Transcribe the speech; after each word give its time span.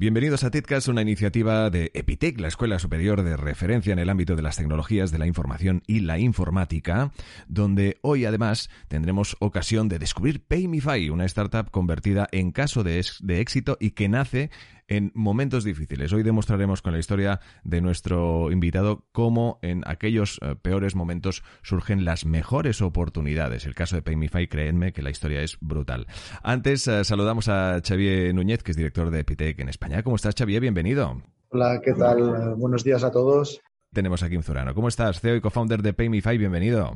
Bienvenidos 0.00 0.44
a 0.44 0.52
TITCAS, 0.52 0.86
una 0.86 1.02
iniciativa 1.02 1.70
de 1.70 1.90
Epitec, 1.92 2.38
la 2.38 2.46
Escuela 2.46 2.78
Superior 2.78 3.24
de 3.24 3.36
Referencia 3.36 3.92
en 3.92 3.98
el 3.98 4.08
ámbito 4.10 4.36
de 4.36 4.42
las 4.42 4.56
tecnologías 4.56 5.10
de 5.10 5.18
la 5.18 5.26
información 5.26 5.82
y 5.88 5.98
la 5.98 6.20
informática, 6.20 7.10
donde 7.48 7.98
hoy 8.02 8.24
además 8.24 8.70
tendremos 8.86 9.36
ocasión 9.40 9.88
de 9.88 9.98
descubrir 9.98 10.44
PayMeFi, 10.46 11.10
una 11.10 11.24
startup 11.24 11.72
convertida 11.72 12.28
en 12.30 12.52
caso 12.52 12.84
de 12.84 13.00
éxito 13.40 13.76
y 13.80 13.90
que 13.90 14.08
nace 14.08 14.50
en 14.88 15.12
momentos 15.14 15.64
difíciles. 15.64 16.12
Hoy 16.12 16.22
demostraremos 16.22 16.82
con 16.82 16.92
la 16.92 16.98
historia 16.98 17.40
de 17.62 17.80
nuestro 17.80 18.50
invitado 18.50 19.04
cómo 19.12 19.58
en 19.62 19.82
aquellos 19.86 20.40
eh, 20.42 20.56
peores 20.60 20.94
momentos 20.94 21.44
surgen 21.62 22.04
las 22.04 22.24
mejores 22.24 22.82
oportunidades. 22.82 23.66
El 23.66 23.74
caso 23.74 23.96
de 23.96 24.02
PayMeFi, 24.02 24.48
créenme 24.48 24.92
que 24.92 25.02
la 25.02 25.10
historia 25.10 25.42
es 25.42 25.58
brutal. 25.60 26.06
Antes 26.42 26.88
eh, 26.88 27.04
saludamos 27.04 27.48
a 27.48 27.80
Xavier 27.86 28.34
Núñez, 28.34 28.62
que 28.62 28.72
es 28.72 28.76
director 28.76 29.10
de 29.10 29.20
Epitec 29.20 29.60
en 29.60 29.68
España. 29.68 30.02
¿Cómo 30.02 30.16
estás, 30.16 30.34
Xavier? 30.36 30.60
Bienvenido. 30.60 31.22
Hola, 31.50 31.80
¿qué 31.82 31.92
tal? 31.92 32.54
Buenos 32.56 32.84
días 32.84 33.04
a 33.04 33.10
todos. 33.10 33.60
Tenemos 33.92 34.22
aquí 34.22 34.32
Kim 34.32 34.42
Zurano. 34.42 34.74
¿Cómo 34.74 34.88
estás? 34.88 35.20
CEO 35.20 35.36
y 35.36 35.40
co-founder 35.40 35.82
de 35.82 35.92
PayMeFi, 35.92 36.36
bienvenido. 36.36 36.94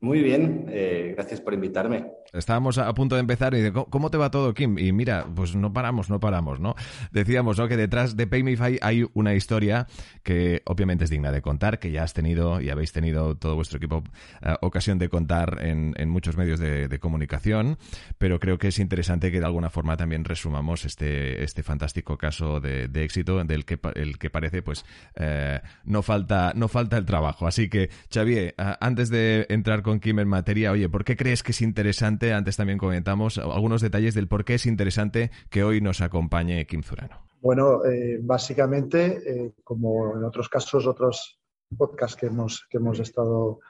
Muy 0.00 0.22
bien, 0.22 0.66
eh, 0.68 1.14
gracias 1.16 1.40
por 1.40 1.54
invitarme. 1.54 2.12
Estábamos 2.32 2.76
a 2.76 2.92
punto 2.92 3.14
de 3.14 3.20
empezar 3.20 3.54
y 3.54 3.58
dice, 3.58 3.72
¿cómo 3.72 4.10
te 4.10 4.18
va 4.18 4.30
todo, 4.30 4.52
Kim? 4.52 4.78
Y 4.78 4.92
mira, 4.92 5.26
pues 5.34 5.56
no 5.56 5.72
paramos, 5.72 6.10
no 6.10 6.20
paramos, 6.20 6.60
¿no? 6.60 6.74
Decíamos, 7.10 7.58
¿no? 7.58 7.68
Que 7.68 7.76
detrás 7.76 8.16
de 8.16 8.26
PayMeFi 8.26 8.78
hay 8.82 9.06
una 9.14 9.34
historia 9.34 9.86
que 10.22 10.62
obviamente 10.66 11.04
es 11.04 11.10
digna 11.10 11.32
de 11.32 11.40
contar, 11.40 11.78
que 11.78 11.90
ya 11.90 12.02
has 12.02 12.12
tenido 12.12 12.60
y 12.60 12.68
habéis 12.68 12.92
tenido 12.92 13.36
todo 13.36 13.54
vuestro 13.54 13.78
equipo 13.78 14.02
eh, 14.42 14.54
ocasión 14.60 14.98
de 14.98 15.08
contar 15.08 15.58
en, 15.62 15.94
muchos 16.08 16.36
medios 16.36 16.58
de, 16.58 16.98
comunicación, 16.98 17.78
pero 18.18 18.40
creo 18.40 18.58
que 18.58 18.68
es 18.68 18.78
interesante 18.78 19.30
que 19.30 19.38
de 19.38 19.46
alguna 19.46 19.70
forma 19.70 19.96
también 19.96 20.24
resumamos 20.24 20.84
este, 20.84 21.44
este 21.44 21.62
fantástico 21.62 22.18
caso 22.18 22.60
de, 22.60 22.90
éxito 22.94 23.42
del 23.44 23.64
que, 23.64 23.78
el 23.94 24.18
que 24.18 24.30
parece, 24.30 24.62
pues, 24.62 24.84
eh, 25.14 25.60
no, 25.84 26.02
falta, 26.02 26.52
no 26.56 26.68
falta 26.68 26.98
el 26.98 27.04
trabajo. 27.04 27.46
Así 27.46 27.68
que, 27.68 27.88
Xavier, 28.12 28.54
antes 28.80 29.10
de 29.10 29.46
entrar 29.48 29.82
con 29.82 30.00
Kim 30.00 30.18
en 30.18 30.28
materia, 30.28 30.72
oye, 30.72 30.88
¿por 30.88 31.04
qué 31.04 31.16
crees 31.16 31.42
que 31.42 31.52
es 31.52 31.62
interesante 31.62 32.17
antes 32.32 32.56
también 32.56 32.78
comentamos 32.78 33.38
algunos 33.38 33.82
detalles 33.82 34.14
del 34.14 34.28
por 34.28 34.44
qué 34.44 34.54
es 34.54 34.66
interesante 34.66 35.30
que 35.50 35.64
hoy 35.64 35.80
nos 35.80 36.00
acompañe 36.00 36.66
Kim 36.66 36.82
Zurano. 36.82 37.28
Bueno, 37.40 37.84
eh, 37.84 38.18
básicamente, 38.20 39.22
eh, 39.24 39.52
como 39.62 40.16
en 40.16 40.24
otros 40.24 40.48
casos, 40.48 40.86
otros 40.86 41.38
podcasts 41.76 42.16
que 42.16 42.26
hemos, 42.26 42.66
que 42.68 42.78
hemos 42.78 42.98
estado 42.98 43.60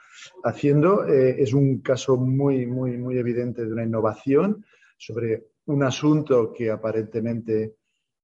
haciendo, 0.45 1.07
eh, 1.07 1.37
es 1.39 1.53
un 1.53 1.81
caso 1.81 2.17
muy, 2.17 2.67
muy, 2.67 2.97
muy 2.97 3.19
evidente 3.19 3.65
de 3.65 3.73
una 3.73 3.85
innovación 3.85 4.65
sobre 4.97 5.49
un 5.67 5.83
asunto 5.83 6.53
que 6.53 6.71
aparentemente 6.71 7.75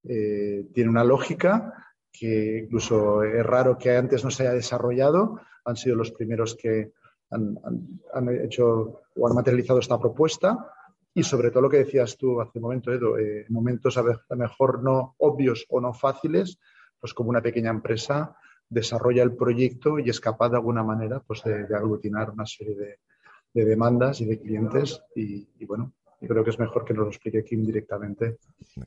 tiene 0.07 0.91
una 0.91 1.03
lógica, 1.03 1.73
que 2.13 2.65
incluso 2.65 3.23
es 3.23 3.45
raro 3.45 3.79
que 3.79 3.97
antes 3.97 4.23
no 4.23 4.31
se 4.31 4.43
haya 4.43 4.53
desarrollado. 4.53 5.41
Han 5.65 5.77
sido 5.77 5.97
los 5.97 6.11
primeros 6.11 6.55
que, 6.57 6.93
han, 7.35 8.29
hecho 8.29 9.03
o 9.17 9.29
han 9.29 9.35
materializado 9.35 9.79
esta 9.79 9.99
propuesta. 9.99 10.71
Y 11.15 11.23
sobre 11.23 11.51
todo 11.51 11.63
lo 11.63 11.71
que 11.71 11.79
decías 11.79 12.17
tú 12.17 12.41
hace 12.41 12.59
un 12.59 12.63
momento, 12.63 12.93
Edo, 12.93 13.19
eh, 13.19 13.47
momentos 13.49 13.97
a 13.99 14.03
lo 14.03 14.37
mejor 14.37 14.83
no 14.83 15.15
obvios 15.19 15.65
o 15.69 15.81
no 15.81 15.93
fáciles, 15.95 16.59
pues 16.99 17.15
como 17.15 17.31
una 17.31 17.41
pequeña 17.41 17.71
empresa 17.71 18.37
desarrolla 18.69 19.23
el 19.23 19.37
proyecto 19.37 19.99
y 19.99 20.11
es 20.11 20.21
capaz 20.21 20.49
de 20.49 20.57
alguna 20.57 20.83
manera 20.83 21.21
pues 21.21 21.43
de, 21.45 21.67
aglutinar 21.75 22.31
una 22.31 22.47
serie 22.47 22.75
de, 22.75 23.65
demandas 23.65 24.21
y 24.21 24.25
de 24.25 24.41
clientes 24.41 25.01
y 25.15 25.47
bueno, 25.65 25.93
creo 26.21 26.45
que 26.45 26.51
es 26.51 26.59
mejor 26.59 26.85
que 26.85 26.95
nos 26.95 27.05
lo 27.05 27.11
explique 27.11 27.45
Kim 27.45 27.65
directamente. 27.65 28.39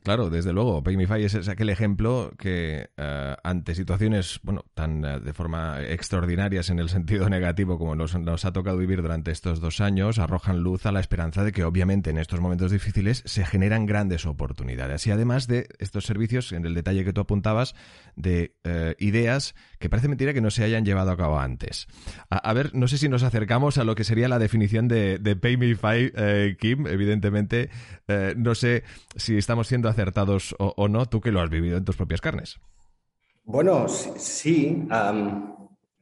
Claro, 0.02 0.30
desde 0.30 0.52
luego. 0.52 0.82
PayMeFi 0.82 1.24
es, 1.24 1.48
aquel 1.48 1.70
ejemplo 1.70 2.32
que 2.38 2.88
eh, 2.96 3.36
ante 3.42 3.74
situaciones, 3.74 4.40
bueno, 4.42 4.64
tan 4.74 5.04
eh, 5.04 5.20
de 5.20 5.32
forma 5.32 5.82
extraordinarias 5.82 6.70
en 6.70 6.78
el 6.78 6.88
sentido 6.88 7.28
negativo 7.28 7.78
como 7.78 7.94
nos, 7.94 8.18
nos, 8.18 8.44
ha 8.44 8.52
tocado 8.52 8.78
vivir 8.78 9.02
durante 9.02 9.30
estos 9.30 9.60
dos 9.60 9.80
años, 9.80 10.18
arrojan 10.18 10.62
luz 10.62 10.86
a 10.86 10.92
la 10.92 11.00
esperanza 11.00 11.44
de 11.44 11.52
que 11.52 11.64
obviamente 11.64 12.10
en 12.10 12.18
estos 12.18 12.40
momentos 12.40 12.70
difíciles 12.70 13.22
se 13.24 13.44
generan 13.44 13.86
grandes 13.86 14.26
oportunidades. 14.26 15.06
Y 15.06 15.10
además 15.10 15.46
de 15.46 15.68
estos 15.78 16.04
servicios, 16.04 16.52
en 16.52 16.64
el 16.64 16.74
detalle 16.74 17.04
que 17.04 17.12
tú 17.12 17.20
apuntabas, 17.20 17.74
de 18.16 18.56
eh, 18.64 18.94
ideas 18.98 19.54
que 19.78 19.88
parece 19.88 20.08
mentira 20.08 20.34
que 20.34 20.40
no 20.40 20.50
se 20.50 20.64
hayan 20.64 20.84
llevado 20.84 21.10
a 21.10 21.16
cabo 21.16 21.38
antes. 21.38 21.86
A, 22.30 22.52
ver, 22.52 22.74
no 22.74 22.88
sé 22.88 22.98
si 22.98 23.08
nos 23.08 23.22
acercamos 23.22 23.78
a 23.78 23.84
lo 23.84 23.94
que 23.94 24.04
sería 24.04 24.28
la 24.28 24.38
definición 24.38 24.88
de, 24.88 25.18
de 25.18 25.36
PayMeFi, 25.36 26.56
Kim, 26.58 26.86
evidentemente 26.86 27.17
eh, 27.20 28.34
no 28.36 28.54
sé 28.54 28.84
si 29.16 29.36
estamos 29.36 29.68
siendo 29.68 29.88
acertados 29.88 30.54
o, 30.58 30.88
no, 30.88 31.06
tú 31.06 31.20
que 31.20 31.32
lo 31.32 31.40
has 31.40 31.50
vivido 31.50 31.76
en 31.76 31.84
tus 31.84 31.96
propias 31.96 32.20
carnes. 32.20 32.58
Bueno, 33.44 33.88
sí, 33.88 34.86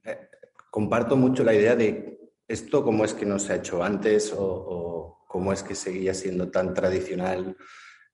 eh, 0.05 0.29
comparto 0.71 1.17
mucho 1.17 1.45
la 1.45 1.55
idea 1.55 1.77
de 1.77 2.19
esto, 2.49 2.83
cómo 2.83 3.05
es 3.05 3.15
que 3.15 3.27
no 3.27 3.39
se 3.39 3.53
ha 3.53 3.57
hecho 3.57 3.83
antes 3.83 4.35
o, 4.37 5.25
cómo 5.29 5.53
es 5.53 5.63
que 5.63 5.75
seguía 5.75 6.15
siendo 6.15 6.51
tan 6.51 6.73
tradicional 6.73 7.57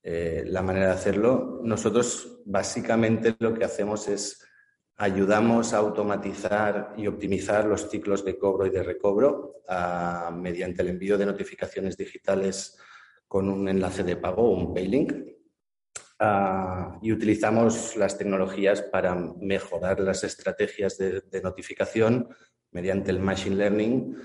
eh, 0.01 0.43
la 0.45 0.61
manera 0.61 0.87
de 0.87 0.93
hacerlo. 0.93 1.61
Nosotros 1.63 2.41
básicamente 2.45 3.35
lo 3.39 3.53
que 3.53 3.63
hacemos 3.63 4.07
es 4.09 4.43
ayudamos 4.97 5.73
a 5.73 5.77
automatizar 5.77 6.93
y 6.97 7.07
optimizar 7.07 7.65
los 7.65 7.89
ciclos 7.89 8.23
de 8.23 8.37
cobro 8.37 8.65
y 8.65 8.69
de 8.69 8.83
recobro 8.83 9.61
ah, 9.67 10.31
mediante 10.35 10.81
el 10.81 10.89
envío 10.89 11.17
de 11.17 11.25
notificaciones 11.25 11.97
digitales 11.97 12.77
con 13.33 13.49
un 13.49 13.67
enlace 13.67 14.03
de 14.03 14.15
pago, 14.15 14.51
un 14.51 14.75
Paylink, 14.75 15.11
uh, 16.19 16.99
y 17.01 17.11
utilizamos 17.11 17.95
las 17.95 18.15
tecnologías 18.15 18.83
para 18.83 19.15
mejorar 19.15 19.99
las 20.01 20.23
estrategias 20.23 20.99
de, 20.99 21.41
notificación 21.41 22.29
mediante 22.69 23.09
el 23.09 23.17
Machine 23.17 23.55
Learning, 23.55 24.17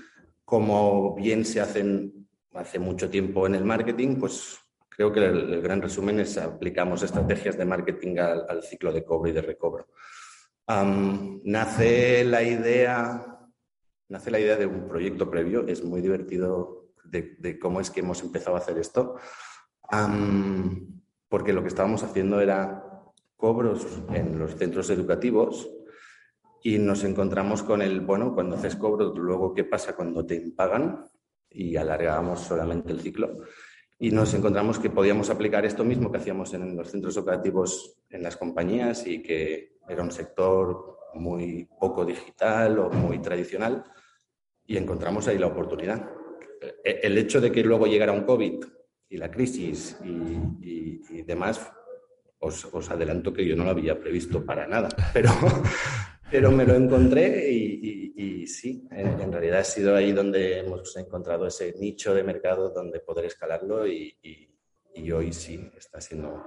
como 0.45 1.15
bien 1.15 1.43
se 1.43 1.59
hacen 1.59 2.29
hace 2.53 2.77
mucho 2.77 3.09
tiempo 3.09 3.47
en 3.47 3.55
el 3.55 3.65
marketing, 3.65 4.17
pues 4.19 4.59
creo 4.87 5.11
que 5.11 5.25
el, 5.25 5.59
gran 5.63 5.81
resumen 5.81 6.19
es 6.19 6.37
aplicamos 6.37 7.01
estrategias 7.01 7.57
de 7.57 7.65
marketing 7.65 8.19
al, 8.19 8.61
ciclo 8.61 8.93
de 8.93 9.03
cobro 9.03 9.27
y 9.27 9.33
de 9.33 9.41
recobro. 9.41 9.87
nace 10.67 12.23
la 12.25 12.43
idea 12.43 13.25
nace 14.07 14.29
la 14.29 14.39
idea 14.39 14.55
de 14.55 14.67
un 14.67 14.87
proyecto 14.87 15.31
previo, 15.31 15.67
es 15.67 15.83
muy 15.83 16.01
divertido 16.01 16.78
de, 17.09 17.59
cómo 17.59 17.81
es 17.81 17.89
que 17.89 18.01
hemos 18.01 18.21
empezado 18.21 18.55
a 18.55 18.59
hacer 18.59 18.77
esto, 18.77 19.15
porque 21.27 21.53
lo 21.53 21.61
que 21.61 21.67
estábamos 21.67 22.03
haciendo 22.03 22.39
era 22.39 22.83
cobros 23.35 23.85
en 24.13 24.37
los 24.37 24.55
centros 24.55 24.89
educativos 24.89 25.69
y 26.61 26.77
nos 26.77 27.03
encontramos 27.03 27.63
con 27.63 27.81
el, 27.81 28.01
bueno, 28.01 28.33
cuando 28.33 28.57
haces 28.57 28.75
cobro, 28.75 29.13
luego 29.15 29.53
qué 29.53 29.63
pasa 29.63 29.95
cuando 29.95 30.25
te 30.25 30.41
pagan 30.51 31.05
y 31.49 31.75
alargábamos 31.77 32.41
solamente 32.41 32.91
el 32.91 32.99
ciclo. 32.99 33.29
Y 33.97 34.11
nos 34.11 34.33
encontramos 34.33 34.79
que 34.79 34.89
podíamos 34.89 35.29
aplicar 35.29 35.65
esto 35.65 35.83
mismo 35.83 36.11
que 36.11 36.17
hacíamos 36.17 36.53
en 36.53 36.75
los 36.75 36.89
centros 36.89 37.17
educativos 37.17 37.97
en 38.09 38.23
las 38.23 38.37
compañías 38.37 39.05
y 39.07 39.21
que 39.21 39.77
era 39.87 40.03
un 40.03 40.11
sector 40.11 40.97
muy 41.15 41.67
poco 41.79 42.05
digital 42.05 42.79
o 42.79 42.89
muy 42.89 43.19
tradicional 43.19 43.83
y 44.65 44.77
encontramos 44.77 45.27
ahí 45.27 45.37
la 45.37 45.47
oportunidad. 45.47 46.09
Eh, 46.61 46.99
el 47.03 47.17
hecho 47.17 47.39
de 47.39 47.51
que 47.51 47.63
luego 47.63 47.87
llegara 47.87 48.11
un 48.11 48.23
COVID 48.23 48.63
y 49.09 49.17
la 49.17 49.31
crisis 49.31 49.97
y, 50.03 51.23
demás, 51.23 51.71
os, 52.39 52.89
adelanto 52.89 53.33
que 53.33 53.45
yo 53.45 53.55
no 53.55 53.63
lo 53.63 53.71
había 53.71 53.99
previsto 53.99 54.43
para 54.43 54.65
nada, 54.67 54.89
pero, 55.13 55.29
pero 56.31 56.51
me 56.51 56.65
lo 56.65 56.73
encontré 56.73 57.51
y, 57.51 58.47
sí, 58.47 58.87
en, 58.91 59.31
realidad 59.31 59.59
ha 59.59 59.63
sido 59.63 59.95
ahí 59.95 60.11
donde 60.11 60.59
hemos 60.59 60.95
encontrado 60.97 61.45
ese 61.45 61.75
nicho 61.77 62.15
de 62.15 62.23
mercado 62.23 62.71
donde 62.71 62.99
poder 62.99 63.25
escalarlo 63.25 63.87
y, 63.87 64.17
hoy 65.13 65.31
sí 65.31 65.71
está 65.77 66.01
siendo, 66.01 66.43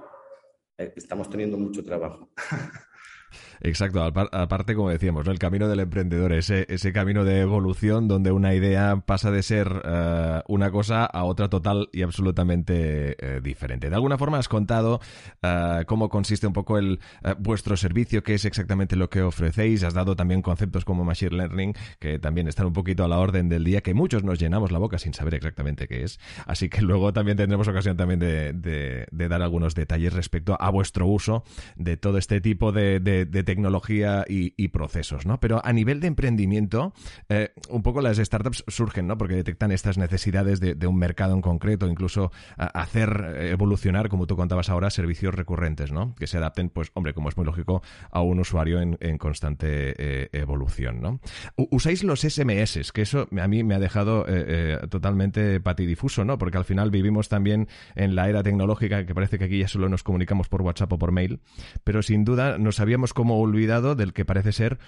eh, 0.77 0.93
estamos 0.95 1.29
teniendo 1.29 1.57
mucho 1.57 1.83
trabajo. 1.83 2.31
Exacto, 3.65 4.03
aparte, 4.03 4.75
como 4.75 4.89
decíamos, 4.89 5.25
el 5.29 5.39
camino 5.39 5.69
del 5.69 5.79
emprendedor, 5.79 6.33
ese, 6.33 6.65
ese 6.67 6.91
camino 6.91 7.23
de 7.23 7.39
evolución 7.39 8.09
donde 8.09 8.33
una 8.33 8.53
idea 8.53 9.01
pasa 9.05 9.31
de 9.31 9.41
ser 9.41 9.81
eh, 9.85 10.41
una 10.49 10.69
cosa 10.69 11.05
a 11.05 11.23
otra 11.23 11.47
total 11.47 11.87
y 11.93 12.01
absolutamente 12.01 13.15
eh, 13.17 13.39
diferente. 13.41 13.89
De 13.89 13.95
alguna 13.95 14.17
forma 14.17 14.37
has 14.37 14.49
contado 14.49 14.99
eh, 15.41 15.83
cómo 15.87 16.09
consiste 16.09 16.45
un 16.45 16.51
poco 16.51 16.77
el 16.77 16.99
vuestro 17.39 17.77
servicio, 17.77 18.21
qué 18.21 18.33
es 18.33 18.43
exactamente 18.43 18.97
lo 18.97 19.09
que 19.09 19.21
ofrecéis, 19.21 19.85
has 19.85 19.93
dado 19.93 20.17
también 20.17 20.41
conceptos 20.41 20.83
como 20.83 21.05
Machine 21.05 21.37
Learning, 21.37 21.73
que 21.99 22.19
también 22.19 22.49
están 22.49 22.65
un 22.65 22.73
poquito 22.73 23.05
a 23.05 23.07
la 23.07 23.17
orden 23.17 23.47
del 23.47 23.63
día, 23.63 23.79
que 23.79 23.93
muchos 23.93 24.25
nos 24.25 24.39
llenamos 24.39 24.73
la 24.73 24.79
boca 24.79 24.97
sin 24.97 25.13
saber 25.13 25.35
exactamente 25.35 25.87
qué 25.87 26.03
es. 26.03 26.19
Así 26.45 26.67
que 26.67 26.81
luego 26.81 27.13
también 27.13 27.37
tendremos 27.37 27.65
ocasión 27.69 27.95
también 27.95 28.19
de, 28.19 29.07
dar 29.09 29.41
algunos 29.41 29.73
detalles 29.73 30.11
respecto 30.11 30.57
a 30.59 30.69
vuestro 30.69 31.07
uso 31.07 31.45
de 31.77 31.95
todo 31.95 32.17
este 32.17 32.41
tipo 32.41 32.73
de, 32.73 32.99
de, 32.99 33.23
de 33.23 33.52
tecnología 33.53 34.25
y, 34.27 34.67
procesos, 34.69 35.27
¿no? 35.27 35.39
Pero 35.39 35.61
a 35.63 35.71
nivel 35.71 35.99
de 35.99 36.07
emprendimiento, 36.07 36.93
eh, 37.29 37.51
un 37.69 37.83
poco 37.83 38.01
las 38.01 38.17
startups 38.17 38.63
surgen, 38.67 39.05
¿no? 39.05 39.17
Porque 39.19 39.35
detectan 39.35 39.71
estas 39.71 39.99
necesidades 39.99 40.59
de, 40.59 40.87
un 40.87 40.97
mercado 40.97 41.35
en 41.35 41.41
concreto, 41.41 41.87
incluso 41.87 42.31
hacer 42.57 43.35
evolucionar, 43.51 44.09
como 44.09 44.25
tú 44.25 44.35
contabas 44.35 44.69
ahora, 44.69 44.89
servicios 44.89 45.35
recurrentes, 45.35 45.91
¿no? 45.91 46.15
Que 46.15 46.25
se 46.25 46.37
adapten, 46.37 46.69
pues, 46.69 46.89
hombre, 46.95 47.13
como 47.13 47.29
es 47.29 47.37
muy 47.37 47.45
lógico, 47.45 47.83
a 48.09 48.21
un 48.21 48.39
usuario 48.39 48.81
en, 48.81 49.17
constante 49.19 49.93
eh, 49.97 50.29
evolución, 50.33 50.99
¿no? 51.01 51.19
usáis 51.55 52.03
los 52.03 52.21
SMS, 52.21 52.91
que 52.91 53.03
eso 53.03 53.27
a 53.39 53.47
mí 53.47 53.63
me 53.63 53.75
ha 53.75 53.79
dejado 53.79 54.25
eh, 54.27 54.79
totalmente 54.89 55.59
patidifuso, 55.59 56.25
¿no? 56.25 56.37
Porque 56.37 56.57
al 56.57 56.65
final 56.65 56.89
vivimos 56.89 57.29
también 57.29 57.67
en 57.95 58.15
la 58.15 58.27
era 58.29 58.41
tecnológica 58.41 59.05
que 59.05 59.13
parece 59.13 59.37
que 59.37 59.45
aquí 59.45 59.59
ya 59.59 59.67
solo 59.67 59.89
nos 59.89 60.03
comunicamos 60.03 60.49
por 60.49 60.61
WhatsApp 60.63 60.93
o 60.93 60.97
por 60.97 61.11
mail, 61.11 61.41
pero 61.83 62.01
sin 62.01 62.23
duda 62.23 62.57
no 62.57 62.71
sabíamos 62.71 63.13
cómo 63.13 63.39
olvidado 63.43 63.95
del 63.95 64.13
que 64.13 64.25
parece 64.25 64.51
ser 64.51 64.79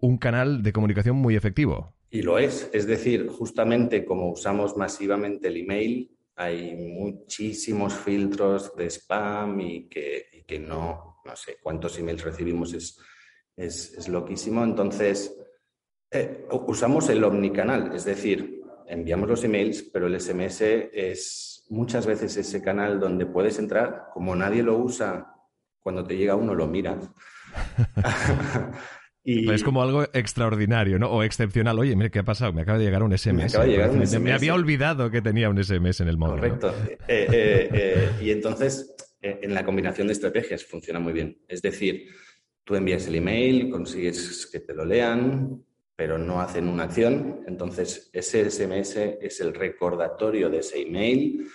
un 0.00 0.18
canal 0.18 0.62
de 0.62 0.72
comunicación 0.72 1.16
muy 1.16 1.36
efectivo. 1.36 1.94
Y 2.10 2.22
lo 2.22 2.38
es. 2.38 2.70
Es 2.72 2.86
decir, 2.86 3.28
justamente 3.28 4.04
como 4.04 4.30
usamos 4.30 4.76
masivamente 4.76 5.48
el 5.48 5.58
email, 5.58 6.10
hay 6.36 6.74
muchísimos 6.76 7.94
filtros 7.94 8.74
de 8.76 8.86
spam 8.86 9.60
y 9.60 9.88
que, 9.88 10.58
no, 10.60 11.20
no 11.24 11.36
sé 11.36 11.56
cuántos 11.62 11.98
emails 11.98 12.22
recibimos, 12.22 12.72
es, 12.72 12.98
es, 13.56 14.08
loquísimo. 14.08 14.62
Entonces, 14.62 15.36
eh, 16.10 16.46
usamos 16.66 17.08
el 17.08 17.24
omnicanal, 17.24 17.94
es 17.94 18.04
decir, 18.04 18.62
enviamos 18.86 19.28
los 19.28 19.44
emails, 19.44 19.82
pero 19.82 20.06
el 20.06 20.18
SMS 20.18 20.62
es 20.92 21.66
muchas 21.70 22.06
veces 22.06 22.36
ese 22.36 22.62
canal 22.62 22.98
donde 23.00 23.26
puedes 23.26 23.58
entrar, 23.58 24.06
como 24.14 24.34
nadie 24.34 24.62
lo 24.62 24.78
usa, 24.78 25.34
cuando 25.80 26.04
te 26.04 26.16
llega 26.16 26.36
uno 26.36 26.54
lo 26.54 26.66
miras 26.66 27.10
y... 29.24 29.50
Es 29.50 29.62
como 29.62 29.82
algo 29.82 30.04
extraordinario, 30.12 30.98
¿no? 30.98 31.10
O 31.10 31.22
excepcional. 31.22 31.78
Oye, 31.78 31.94
mira, 31.96 32.10
¿qué 32.10 32.20
ha 32.20 32.24
pasado? 32.24 32.52
Me 32.52 32.62
acaba 32.62 32.78
de 32.78 32.84
llegar 32.84 33.02
un 33.02 33.16
SMS. 33.16 33.58
Me, 34.20 34.32
había 34.32 34.54
olvidado 34.54 35.10
que 35.10 35.22
tenía 35.22 35.50
un 35.50 35.62
SMS 35.62 36.00
en 36.00 36.08
el 36.08 36.16
móvil. 36.16 36.40
Correcto. 36.40 36.74
Eh, 36.86 36.98
eh, 37.08 37.68
eh, 37.72 38.10
y 38.20 38.30
entonces, 38.30 38.94
en 39.20 39.52
la 39.54 39.64
combinación 39.64 40.06
de 40.06 40.12
estrategias 40.12 40.64
funciona 40.64 41.00
muy 41.00 41.12
bien. 41.12 41.38
Es 41.48 41.62
decir, 41.62 42.08
tú 42.64 42.74
envías 42.74 43.06
el 43.06 43.16
email, 43.16 43.70
consigues 43.70 44.48
que 44.50 44.60
te 44.60 44.74
lo 44.74 44.84
lean, 44.84 45.62
pero 45.96 46.16
no 46.16 46.40
hacen 46.40 46.68
una 46.68 46.84
acción. 46.84 47.40
Entonces, 47.46 48.10
ese 48.12 48.50
SMS 48.50 48.96
es 49.20 49.40
el 49.40 49.54
recordatorio 49.54 50.48
de 50.48 50.58
ese 50.58 50.82
email 50.82 51.48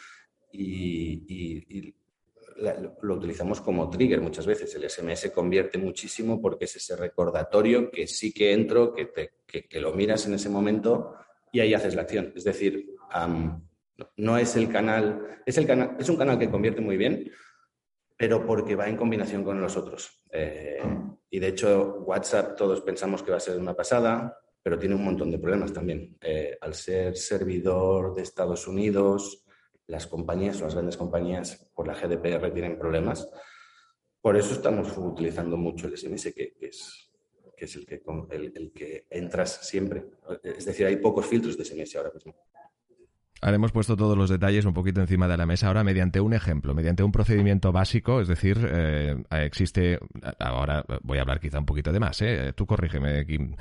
y 0.52 1.96
lo 3.02 3.16
utilizamos 3.16 3.62
como 3.62 3.90
trigger 3.90 4.22
muchas 4.22 4.46
veces. 4.46 4.74
El 4.76 4.90
SMS 4.90 5.32
convierte 5.32 5.78
muchísimo 5.78 6.42
porque 6.42 6.66
es 6.66 6.76
ese 6.76 6.96
recordatorio 6.96 7.90
que 7.92 8.08
sí 8.08 8.34
que 8.34 8.54
entro, 8.54 8.94
que, 8.94 9.06
te, 9.06 9.80
lo 9.80 9.94
miras 9.94 10.26
en 10.26 10.34
ese 10.34 10.50
momento 10.50 11.16
y 11.52 11.60
ahí 11.60 11.74
haces 11.74 11.96
la 11.96 12.04
acción. 12.04 12.34
Es 12.36 12.44
decir, 12.44 12.96
no 14.18 14.38
es 14.38 14.56
el 14.56 14.70
canal, 14.70 15.42
es 15.46 15.58
el 15.58 15.68
canal, 15.68 15.96
es 16.00 16.10
un 16.10 16.18
canal 16.18 16.40
que 16.40 16.50
convierte 16.50 16.82
muy 16.82 16.98
bien, 16.98 17.32
pero 18.18 18.46
porque 18.46 18.76
va 18.76 18.88
en 18.88 18.98
combinación 18.98 19.44
con 19.44 19.60
los 19.62 19.76
otros. 19.78 20.24
Eh, 20.32 20.82
y 21.30 21.40
de 21.40 21.48
hecho, 21.48 22.04
WhatsApp 22.06 22.56
todos 22.56 22.82
pensamos 22.82 23.24
que 23.24 23.32
va 23.32 23.38
a 23.38 23.42
ser 23.42 23.58
una 23.58 23.76
pasada, 23.76 24.38
pero 24.62 24.80
tiene 24.80 24.96
un 24.96 25.04
montón 25.04 25.30
de 25.30 25.40
problemas 25.40 25.74
también. 25.74 26.18
Eh, 26.22 26.58
al 26.62 26.74
ser 26.74 27.18
servidor 27.18 28.16
de 28.16 28.22
Estados 28.22 28.68
Unidos, 28.68 29.43
las 29.88 30.08
compañías 30.08 30.62
las 30.62 30.74
grandes 30.74 30.98
compañías 30.98 31.70
por 31.74 31.88
la 31.88 31.94
GDPR 31.94 32.52
tienen 32.52 32.78
problemas. 32.78 33.30
Por 34.22 34.38
eso 34.38 34.54
estamos 34.54 34.98
utilizando 34.98 35.58
mucho 35.58 35.88
el 35.88 35.98
SMS, 35.98 36.34
que, 36.34 36.56
es, 36.62 37.12
que 37.58 37.66
es 37.66 37.76
el 37.76 37.86
que, 37.86 38.02
el, 38.32 38.54
el 38.56 38.72
que 38.72 39.06
entras 39.10 39.68
siempre. 39.68 40.06
Es 40.44 40.66
decir, 40.66 40.86
hay 40.86 40.96
pocos 40.98 41.26
filtros 41.26 41.58
de 41.58 41.66
SMS 41.66 41.96
ahora 41.96 42.12
mismo. 42.14 42.36
Ahora 43.44 43.58
hemos 43.58 43.74
puesto 43.74 43.98
todos 43.98 44.18
los 44.18 44.30
detalles 44.30 44.64
un 44.64 44.74
poquito 44.74 45.02
encima 45.02 45.28
de 45.28 45.36
la 45.36 45.46
mesa. 45.46 45.68
Ahora, 45.68 45.84
mediante 45.84 46.22
un 46.22 46.34
ejemplo, 46.34 46.74
mediante 46.74 47.04
un 47.04 47.12
procedimiento 47.12 47.74
básico, 47.74 48.22
es 48.22 48.30
decir, 48.30 48.58
eh, 48.72 49.22
existe, 49.32 50.00
ahora 50.40 50.86
voy 51.02 51.18
a 51.18 51.24
hablar 51.24 51.42
quizá 51.42 51.60
un 51.60 51.66
poquito 51.66 51.92
de 51.92 52.00
más, 52.00 52.22
¿eh? 52.22 52.54
tú 52.56 52.66
corrígeme, 52.66 53.26
Kim, 53.26 53.54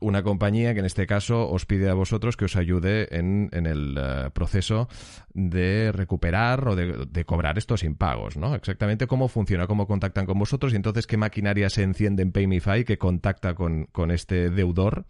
una 0.00 0.22
compañía 0.22 0.72
que 0.72 0.80
en 0.80 0.86
este 0.86 1.06
caso 1.06 1.50
os 1.50 1.66
pide 1.66 1.90
a 1.90 1.94
vosotros 1.94 2.38
que 2.38 2.46
os 2.46 2.56
ayude 2.56 3.14
en, 3.14 3.50
el 3.52 3.98
eh, 3.98 4.30
proceso 4.32 4.88
de 5.34 5.92
recuperar 5.92 6.66
o 6.66 6.74
de, 6.74 7.24
cobrar 7.26 7.58
estos 7.58 7.84
impagos, 7.84 8.38
¿no? 8.38 8.54
Exactamente 8.54 9.06
cómo 9.06 9.28
funciona, 9.28 9.66
cómo 9.66 9.86
contactan 9.86 10.24
con 10.24 10.38
vosotros 10.38 10.72
y 10.72 10.76
entonces 10.76 11.06
qué 11.06 11.18
maquinaria 11.18 11.68
se 11.68 11.82
enciende 11.82 12.22
en 12.22 12.32
PayMeFi 12.32 12.84
que 12.84 12.96
contacta 12.96 13.54
con, 13.54 13.84
con 13.92 14.10
este 14.10 14.48
deudor 14.48 15.04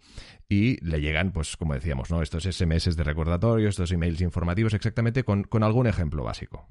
y 0.51 0.83
le 0.85 0.99
llegan, 0.99 1.31
pues 1.31 1.55
como 1.55 1.73
decíamos, 1.73 2.11
¿no? 2.11 2.21
estos 2.21 2.43
SMS 2.43 2.97
de 2.97 3.03
recordatorio, 3.05 3.60
estos 3.67 3.91
emails 3.91 4.21
informativos, 4.21 4.73
exactamente 4.73 5.23
con, 5.23 5.45
algún 5.63 5.87
ejemplo 5.87 6.23
básico. 6.23 6.67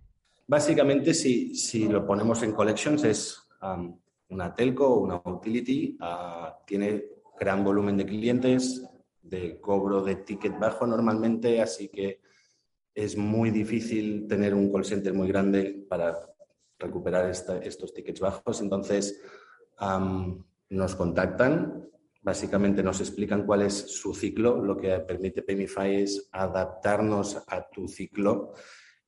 Básicamente, 0.47 1.15
si, 1.15 1.55
si, 1.55 1.89
lo 1.89 2.07
ponemos 2.07 2.43
en 2.43 2.53
collections, 2.53 3.05
es 3.05 3.49
um, 3.63 3.97
una 4.31 4.55
telco 4.55 4.99
una 4.99 5.21
utility, 5.25 5.97
uh, 6.01 6.65
tiene 6.67 7.05
gran 7.39 7.63
volumen 7.65 7.97
de 7.97 8.07
clientes, 8.07 8.85
de 9.23 9.61
cobro 9.61 10.03
de 10.03 10.17
ticket 10.17 10.59
bajo 10.59 10.87
normalmente, 10.87 11.61
así 11.61 11.89
que 11.89 12.21
es 12.95 13.17
muy 13.17 13.51
difícil 13.51 14.27
tener 14.27 14.55
un 14.55 14.73
call 14.73 14.85
center 14.85 15.15
muy 15.15 15.29
grande 15.29 15.87
para 15.89 16.17
recuperar 16.79 17.31
estos 17.31 17.95
tickets 17.95 18.21
bajos. 18.21 18.61
Entonces, 18.61 19.21
um, 19.81 20.43
nos 20.71 20.95
contactan 20.97 21.90
Básicamente 22.23 22.83
nos 22.83 23.01
explican 23.01 23.47
cuál 23.47 23.63
es 23.63 23.75
su 23.75 24.15
ciclo. 24.15 24.63
Lo 24.63 24.77
que 24.77 24.91
permite 25.01 25.43
Pemify 25.43 26.03
es 26.03 26.29
adaptarnos 26.33 27.43
a 27.47 27.67
tu 27.71 27.89
ciclo 27.89 28.53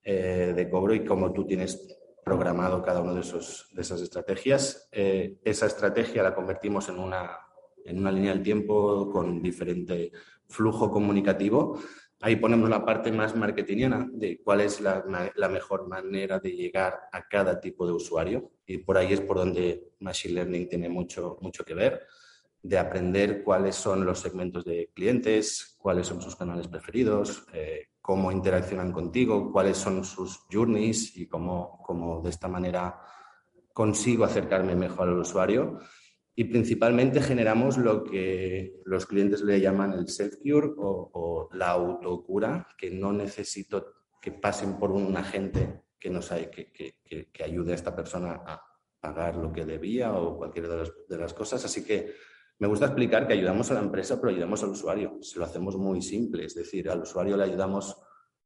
eh, 0.03 0.53
de 0.57 0.71
cobro 0.71 0.95
y 0.95 1.05
cómo 1.05 1.33
tú 1.33 1.47
tienes 1.47 1.99
programado 2.25 2.83
cada 2.83 3.01
una 3.01 3.13
de, 3.13 3.21
de 3.21 3.83
esas 3.83 4.01
estrategias. 4.01 4.89
Eh, 4.93 5.39
esa 5.45 5.67
estrategia 5.67 6.23
la 6.23 6.35
convertimos 6.35 6.89
en 6.89 6.99
una, 6.99 7.39
en 7.85 7.99
una 7.99 8.11
línea 8.13 8.33
del 8.33 8.43
tiempo 8.43 9.11
con 9.11 9.43
diferente 9.43 10.13
flujo 10.49 10.91
comunicativo. 10.91 11.79
Ahí 12.23 12.37
ponemos 12.37 12.71
la 12.71 12.85
parte 12.85 13.13
más 13.13 13.37
marketingiana 13.37 14.09
de 14.11 14.41
cuál 14.43 14.63
es 14.63 14.81
la, 14.81 15.05
la, 15.35 15.49
mejor 15.49 15.89
manera 15.89 16.39
de 16.39 16.53
llegar 16.53 16.99
a 17.13 17.27
cada 17.29 17.61
tipo 17.61 17.85
de 17.85 17.93
usuario. 17.93 18.53
Y 18.65 18.79
por 18.79 18.97
ahí 18.97 19.13
es 19.13 19.21
por 19.21 19.37
donde 19.39 19.93
Machine 19.99 20.35
Learning 20.35 20.69
tiene 20.69 20.89
mucho, 20.89 21.37
mucho 21.43 21.65
que 21.65 21.75
ver 21.75 22.07
de 22.63 22.79
aprender 22.79 23.43
cuáles 23.43 23.75
son 23.75 24.05
los 24.07 24.21
segmentos 24.21 24.65
de 24.65 24.91
clientes, 24.95 25.77
cuáles 25.79 26.07
son 26.07 26.23
sus 26.23 26.37
canales 26.37 26.69
preferidos, 26.69 27.45
eh, 27.53 27.89
cómo 28.01 28.31
interaccionan 28.31 28.93
contigo, 28.93 29.51
cuáles 29.53 29.77
son 29.77 30.05
sus 30.05 30.45
journeys 30.51 31.17
y 31.17 31.27
cómo, 31.27 31.83
cómo, 31.85 32.21
de 32.21 32.31
esta 32.31 32.49
manera 32.49 33.01
consigo 33.73 34.25
acercarme 34.25 34.77
mejor 34.77 35.09
al 35.09 35.19
usuario. 35.19 35.81
Y 36.35 36.45
principalmente 36.45 37.21
generamos 37.21 37.77
lo 37.77 38.05
que 38.05 38.81
los 38.85 39.07
clientes 39.07 39.43
le 39.43 39.61
llaman 39.61 39.93
el 39.93 40.07
self-cure 40.07 40.75
o, 40.79 41.49
la 41.53 41.71
autocura, 41.71 42.67
que 42.79 42.91
no 42.91 43.13
necesito 43.13 43.87
que 44.21 44.33
pasen 44.33 44.79
por 44.79 44.93
un 44.93 45.15
agente 45.17 45.83
que, 45.99 46.09
nos 46.09 46.31
que, 46.31 46.73
que, 46.73 47.31
que, 47.31 47.45
ayude 47.45 47.73
a 47.73 47.75
esta 47.75 47.95
persona 47.95 48.43
a 48.47 48.63
pagar 48.99 49.37
lo 49.37 49.53
que 49.53 49.67
debía 49.67 50.15
o 50.15 50.39
cualquiera 50.39 50.69
de, 50.69 50.91
de 51.09 51.19
las 51.19 51.35
cosas. 51.35 51.65
Así 51.65 51.85
que 51.85 52.15
me 52.63 52.69
gusta 52.69 52.87
explicar 52.87 53.27
que 53.27 53.33
ayudamos 53.33 53.69
a 53.73 53.75
la 53.75 53.81
empresa, 53.81 54.21
pero 54.21 54.31
ayudamos 54.31 54.63
al 54.63 54.69
usuario. 54.69 55.19
Se 55.21 55.37
lo 55.37 55.47
hacemos 55.47 55.77
muy 55.77 56.01
simple, 56.01 56.45
es 56.45 56.55
decir, 56.55 56.89
al 56.89 57.03
usuario 57.03 57.37
le 57.37 57.43
ayudamos 57.43 58.01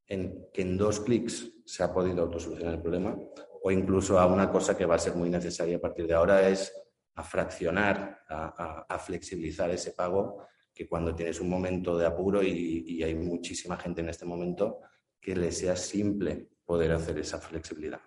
en 0.07 0.47
que 0.55 0.63
en 0.63 0.79
dos 0.79 1.01
clics 1.01 1.53
se 1.67 1.83
ha 1.83 1.93
podido 1.93 2.23
autosolucionar 2.23 2.77
el 2.77 2.81
problema 2.81 3.15
o 3.63 3.71
incluso 3.71 4.19
a 4.19 4.25
una 4.25 4.51
cosa 4.51 4.75
que 4.75 4.87
va 4.87 4.95
a 4.95 4.99
ser 4.99 5.17
muy 5.17 5.29
necesaria 5.29 5.77
a 5.77 5.81
partir 5.81 6.07
de 6.07 6.15
ahora 6.15 6.49
es 6.49 6.73
a 7.15 7.23
fraccionar, 7.23 8.21
a, 8.27 8.99
flexibilizar 8.99 9.69
ese 9.71 9.93
pago 9.93 10.47
que 10.73 10.89
cuando 10.89 11.15
tienes 11.15 11.39
un 11.39 11.51
momento 11.51 11.99
de 11.99 12.07
apuro 12.07 12.43
y, 12.43 12.85
y 12.87 13.03
hay 13.03 13.15
muchísima 13.15 13.77
gente 13.77 14.01
en 14.01 14.09
este 14.09 14.25
momento, 14.25 14.81
que 15.21 15.37
le 15.37 15.53
sea 15.53 15.77
simple 15.77 16.49
poder 16.65 16.93
hacer 16.93 17.19
esa 17.19 17.39
flexibilidad. 17.39 18.01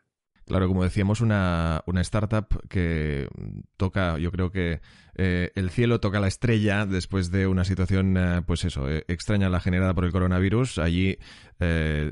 Claro, 0.49 0.67
como 0.67 0.83
decíamos, 0.83 1.21
una, 1.21 1.83
una 1.85 2.01
startup 2.01 2.47
que 2.69 3.27
toca, 3.77 4.17
yo 4.17 4.31
creo 4.31 4.51
que 4.51 4.81
eh, 5.13 5.51
el 5.53 5.69
cielo 5.69 5.99
toca 5.99 6.19
la 6.19 6.27
estrella 6.27 6.87
después 6.87 7.29
de 7.29 7.45
una 7.45 7.65
situación, 7.65 8.17
eh, 8.17 8.41
pues 8.47 8.65
eso, 8.65 8.89
eh, 8.89 9.05
extraña 9.07 9.47
la 9.49 9.59
generada 9.59 9.93
por 9.93 10.05
el 10.05 10.11
coronavirus. 10.11 10.79
Allí 10.79 11.19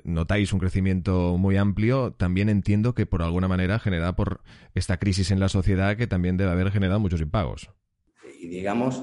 notáis 0.03 0.53
un 0.53 0.59
crecimiento 0.59 1.35
muy 1.39 1.57
amplio. 1.57 2.13
También 2.13 2.49
entiendo 2.49 2.93
que 2.93 3.07
por 3.07 3.23
alguna 3.23 3.47
manera 3.47 3.79
generada 3.79 4.15
por 4.15 4.41
esta 4.75 4.97
crisis 4.97 5.31
en 5.31 5.39
la 5.39 5.49
sociedad 5.49 5.97
que 5.97 6.05
también 6.05 6.37
debe 6.37 6.51
haber 6.51 6.69
generado 6.69 6.99
muchos 6.99 7.21
impagos. 7.21 7.71
Y 8.39 8.49
digamos 8.49 9.01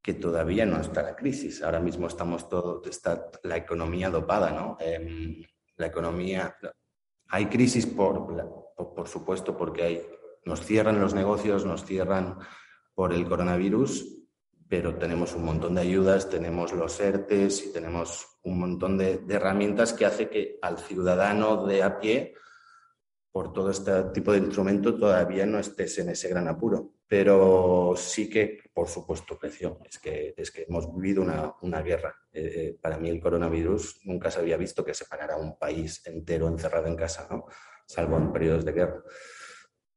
que 0.00 0.14
todavía 0.14 0.66
no 0.66 0.80
está 0.80 1.02
la 1.02 1.16
crisis. 1.16 1.64
Ahora 1.64 1.80
mismo 1.80 2.06
estamos 2.06 2.48
todo, 2.48 2.80
está 2.88 3.26
la 3.42 3.56
economía 3.56 4.08
dopada, 4.08 4.52
¿no? 4.52 4.76
Em, 4.78 5.42
la 5.76 5.86
economía, 5.86 6.54
hay 7.30 7.46
crisis, 7.46 7.86
por, 7.86 8.26
por, 8.76 9.08
supuesto, 9.08 9.56
porque 9.56 9.82
hay, 9.82 10.02
nos 10.44 10.64
cierran 10.64 11.00
los 11.00 11.14
negocios, 11.14 11.64
nos 11.64 11.84
cierran 11.84 12.38
por 12.94 13.12
el 13.12 13.26
coronavirus, 13.26 14.18
pero 14.68 14.96
tenemos 14.96 15.34
un 15.34 15.44
montón 15.44 15.74
de 15.76 15.82
ayudas, 15.82 16.28
tenemos 16.28 16.72
los 16.72 16.98
ERTES 17.00 17.66
y 17.66 17.72
tenemos 17.72 18.26
un 18.42 18.58
montón 18.58 18.98
de, 18.98 19.24
herramientas 19.28 19.92
que 19.92 20.06
hace 20.06 20.28
que 20.28 20.58
al 20.60 20.78
ciudadano 20.78 21.66
de 21.66 21.82
a 21.82 22.00
pie, 22.00 22.34
por 23.32 23.52
todo 23.52 23.70
este 23.70 24.02
tipo 24.12 24.32
de 24.32 24.38
instrumento, 24.38 24.96
todavía 24.96 25.46
no 25.46 25.58
estés 25.58 25.98
en 25.98 26.10
ese 26.10 26.28
gran 26.28 26.48
apuro. 26.48 26.94
Pero 27.10 27.94
sí 27.96 28.30
que, 28.30 28.70
por 28.72 28.86
supuesto, 28.86 29.36
creció. 29.36 29.80
Es 29.84 29.98
que, 29.98 30.32
es 30.36 30.52
que 30.52 30.62
hemos 30.68 30.94
vivido 30.94 31.24
una, 31.60 31.82
guerra. 31.82 32.14
Eh, 32.32 32.52
eh, 32.54 32.78
para 32.80 32.98
mí 32.98 33.08
el 33.08 33.20
coronavirus 33.20 34.02
nunca 34.04 34.30
se 34.30 34.38
había 34.38 34.56
visto 34.56 34.84
que 34.84 34.94
separara 34.94 35.36
un 35.36 35.58
país 35.58 36.06
entero 36.06 36.46
encerrado 36.46 36.86
en 36.86 36.94
casa, 36.94 37.26
¿no? 37.28 37.46
salvo 37.84 38.16
en 38.16 38.32
periodos 38.32 38.64
de 38.64 38.72
guerra. 38.72 39.02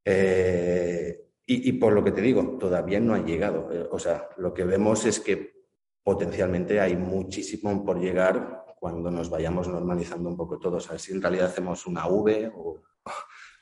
Eh, 0.04 1.20
y, 1.46 1.74
por 1.74 1.94
lo 1.94 2.04
que 2.04 2.14
te 2.14 2.22
digo, 2.22 2.58
todavía 2.58 3.00
no 3.00 3.14
ha 3.14 3.24
llegado. 3.24 3.70
O 3.92 4.00
sea, 4.00 4.30
lo 4.38 4.52
que 4.52 4.64
vemos 4.64 5.06
es 5.06 5.20
que 5.20 5.54
potencialmente 6.02 6.80
hay 6.80 6.96
muchísimo 6.96 7.86
por 7.86 8.00
llegar 8.00 8.66
cuando 8.80 9.12
nos 9.12 9.30
vayamos 9.30 9.68
normalizando 9.68 10.30
un 10.30 10.36
poco 10.36 10.58
todos. 10.58 10.90
A 10.90 10.94
ver 10.94 11.00
si 11.00 11.12
en 11.12 11.22
realidad 11.22 11.46
hacemos 11.46 11.86
una 11.86 12.08
V 12.08 12.52
o, 12.56 12.82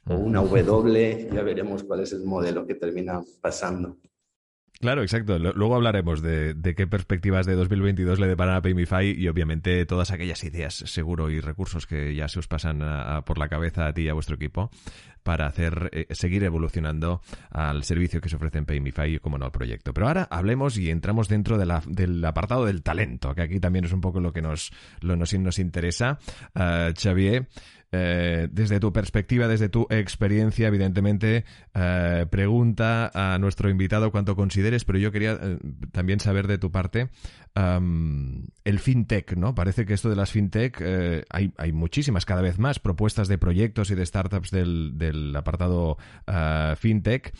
o 0.08 0.16
una 0.16 0.42
W, 0.42 1.30
ya 1.34 1.42
veremos 1.44 1.84
cuál 1.84 2.02
es 2.02 2.14
el 2.14 2.24
modelo 2.24 2.66
que 2.66 2.76
termina 2.76 3.22
pasando. 3.42 3.98
Claro, 4.82 5.04
exacto. 5.04 5.38
Luego 5.38 5.76
hablaremos 5.76 6.24
de, 6.24 6.56
qué 6.76 6.88
perspectivas 6.88 7.46
de 7.46 7.54
2022 7.54 8.20
le 8.20 8.26
deparan 8.26 8.56
a 8.56 8.62
Paymify 8.64 9.12
y 9.16 9.28
obviamente 9.28 9.86
todas 9.86 10.10
aquellas 10.10 10.44
ideas, 10.44 10.74
seguro, 10.74 11.30
y 11.30 11.40
recursos 11.40 11.86
que 11.86 12.16
ya 12.16 12.28
se 12.28 12.40
os 12.40 12.48
pasan 12.48 12.82
por 13.24 13.38
la 13.38 13.48
cabeza 13.48 13.86
a 13.86 13.94
ti 13.94 14.04
y 14.04 14.10
a 14.10 14.16
vuestro 14.16 14.36
equipo 14.36 14.72
para 15.22 15.46
hacer 15.46 15.92
eh, 15.94 16.08
seguir 16.10 16.44
evolucionando 16.44 17.22
al 17.52 17.84
servicio 17.84 18.22
que 18.22 18.30
se 18.30 18.38
ofrece 18.38 18.58
en 18.58 18.66
Paymify 18.66 19.16
y, 19.16 19.20
como 19.20 19.38
no, 19.38 19.46
al 19.46 19.52
proyecto. 19.52 19.94
Pero 19.94 20.08
ahora 20.08 20.28
hablemos 20.32 20.78
y 20.80 20.90
entramos 20.90 21.30
dentro 21.30 21.60
del 21.60 22.26
apartado 22.26 22.66
del 22.66 22.82
talento, 22.82 23.36
que 23.36 23.44
aquí 23.44 23.60
también 23.60 23.86
es 23.86 23.94
un 23.94 24.02
poco 24.02 24.20
lo 24.20 24.34
que 24.34 24.42
nos, 24.42 24.72
lo, 25.02 25.16
nos, 25.16 25.32
nos 25.36 25.60
interesa. 25.60 26.18
Uh, 26.56 26.92
Xavier, 27.00 27.48
eh, 27.94 28.48
desde 28.52 28.80
tu 28.80 28.94
perspectiva, 28.94 29.50
desde 29.50 29.68
tu 29.68 29.86
experiencia, 29.90 30.68
evidentemente, 30.68 31.44
eh, 31.74 32.26
pregunta 32.30 33.12
a 33.14 33.38
nuestro 33.38 33.70
invitado 33.70 34.12
cuanto 34.12 34.36
consideres, 34.38 34.86
pero 34.86 34.98
yo 34.98 35.12
quería 35.12 35.38
eh, 35.42 35.58
también 35.92 36.22
saber 36.22 36.48
de 36.48 36.58
tu 36.58 36.72
parte 36.72 37.10
el 37.54 38.80
fintech, 38.80 39.36
¿no? 39.36 39.54
Parece 39.54 39.86
que 39.86 39.94
esto 39.94 40.10
de 40.10 40.16
las 40.16 40.32
fintech 40.32 40.82
hay, 41.30 41.52
hay, 41.58 41.72
muchísimas, 41.74 42.24
cada 42.24 42.42
vez 42.42 42.60
más 42.60 42.80
propuestas 42.80 43.28
de 43.28 43.38
proyectos 43.38 43.92
y 43.92 43.96
de 43.96 44.06
startups 44.06 44.52
del, 44.52 44.98
del 44.98 45.36
apartado 45.36 45.98
fintech 46.78 47.34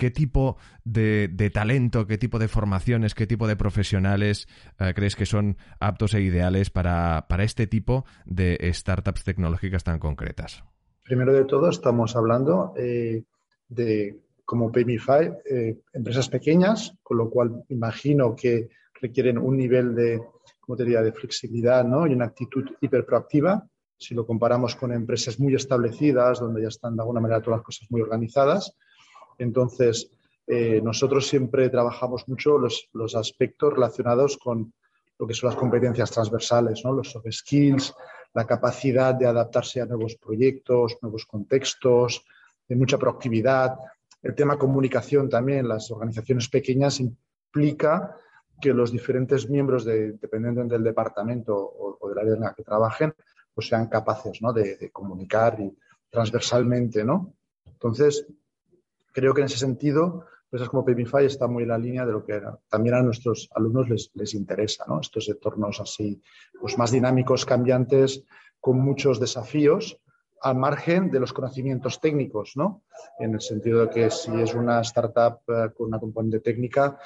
qué 0.00 0.10
tipo 0.10 0.56
de, 0.82 1.50
talento, 1.52 2.06
qué 2.06 2.16
tipo 2.16 2.38
de 2.38 2.48
formaciones, 2.48 3.14
qué 3.14 3.26
tipo 3.26 3.46
de 3.46 3.54
profesionales 3.54 4.48
eh, 4.78 4.94
crees 4.94 5.14
que 5.14 5.26
son 5.26 5.58
aptos 5.78 6.14
e 6.14 6.22
ideales 6.22 6.70
para, 6.70 7.26
este 7.40 7.66
tipo 7.66 8.06
de 8.24 8.58
startups 8.72 9.24
tecnológicas 9.24 9.84
tan 9.84 9.98
concretas? 9.98 10.64
Primero 11.04 11.34
de 11.34 11.44
todo, 11.44 11.68
estamos 11.68 12.16
hablando 12.16 12.72
eh, 12.78 13.24
de, 13.68 14.18
como 14.46 14.72
Paymify, 14.72 15.32
eh, 15.44 15.76
empresas 15.92 16.30
pequeñas, 16.30 16.94
con 17.02 17.18
lo 17.18 17.28
cual 17.28 17.64
imagino 17.68 18.34
que 18.34 18.70
requieren 19.02 19.36
un 19.36 19.58
nivel 19.58 19.94
de, 19.94 20.18
como 20.60 20.76
te 20.76 20.84
diría, 20.84 21.02
de 21.02 21.12
flexibilidad 21.12 21.84
¿no? 21.84 22.06
y 22.06 22.14
una 22.14 22.24
actitud 22.24 22.64
hiperproactiva. 22.80 23.68
Si 23.98 24.14
lo 24.14 24.24
comparamos 24.24 24.76
con 24.76 24.94
empresas 24.94 25.38
muy 25.38 25.54
establecidas, 25.54 26.40
donde 26.40 26.62
ya 26.62 26.68
están 26.68 26.96
de 26.96 27.02
alguna 27.02 27.20
manera 27.20 27.42
todas 27.42 27.58
las 27.58 27.66
cosas 27.66 27.90
muy 27.90 28.00
organizadas, 28.00 28.74
entonces, 29.40 30.10
eh, 30.46 30.80
nosotros 30.82 31.26
siempre 31.26 31.68
trabajamos 31.68 32.28
mucho 32.28 32.58
los, 32.58 33.14
aspectos 33.14 33.72
relacionados 33.72 34.36
con 34.36 34.72
lo 35.18 35.26
que 35.26 35.34
son 35.34 35.48
las 35.48 35.58
competencias 35.58 36.10
transversales, 36.10 36.82
¿no? 36.84 36.92
los 36.92 37.10
soft 37.10 37.26
skills, 37.30 37.94
la 38.34 38.46
capacidad 38.46 39.14
de 39.14 39.26
adaptarse 39.26 39.80
a 39.80 39.86
nuevos 39.86 40.16
proyectos, 40.16 40.98
nuevos 41.02 41.24
contextos, 41.26 42.24
de 42.68 42.76
mucha 42.76 42.98
proactividad. 42.98 43.76
El 44.22 44.34
tema 44.34 44.58
comunicación 44.58 45.28
también, 45.28 45.68
las 45.68 45.90
organizaciones 45.90 46.48
pequeñas 46.48 47.00
implica 47.00 48.16
que 48.60 48.74
los 48.74 48.92
diferentes 48.92 49.48
miembros, 49.48 49.84
de, 49.84 50.12
dependiendo 50.12 50.64
del 50.64 50.84
departamento 50.84 51.56
o, 51.56 52.08
del 52.08 52.18
área 52.18 52.34
en 52.34 52.40
la 52.40 52.54
que 52.54 52.62
trabajen, 52.62 53.14
pues 53.54 53.68
sean 53.68 53.88
capaces 53.88 54.38
de, 54.54 54.76
de, 54.76 54.90
comunicar 54.90 55.58
y 55.60 55.74
transversalmente, 56.10 57.04
¿no? 57.04 57.34
Entonces, 57.64 58.26
creo 59.12 59.34
que 59.34 59.40
en 59.40 59.46
ese 59.46 59.58
sentido, 59.58 60.26
empresas 60.44 60.68
como 60.68 60.84
Paypify 60.84 61.24
está 61.24 61.46
muy 61.46 61.62
en 61.62 61.70
la 61.70 61.78
línea 61.78 62.06
de 62.06 62.12
lo 62.12 62.24
que 62.24 62.40
también 62.68 62.94
a 62.96 63.02
nuestros 63.02 63.48
alumnos 63.54 63.88
les, 63.88 64.10
les 64.14 64.34
interesa, 64.34 64.84
¿no? 64.88 65.00
Estos 65.00 65.28
entornos 65.28 65.80
así, 65.80 66.20
pues 66.60 66.76
más 66.78 66.90
dinámicos, 66.90 67.44
cambiantes, 67.44 68.24
con 68.60 68.78
muchos 68.80 69.20
desafíos, 69.20 70.00
al 70.42 70.56
margen 70.56 71.10
de 71.10 71.20
los 71.20 71.32
conocimientos 71.32 72.00
técnicos, 72.00 72.52
¿no? 72.56 72.82
En 73.18 73.34
el 73.34 73.40
sentido 73.40 73.86
de 73.86 73.90
que 73.90 74.10
si 74.10 74.32
es 74.40 74.54
una 74.54 74.80
startup 74.80 75.40
eh, 75.48 75.70
con 75.76 75.88
una 75.88 76.00
componente 76.00 76.40
técnica, 76.40 76.98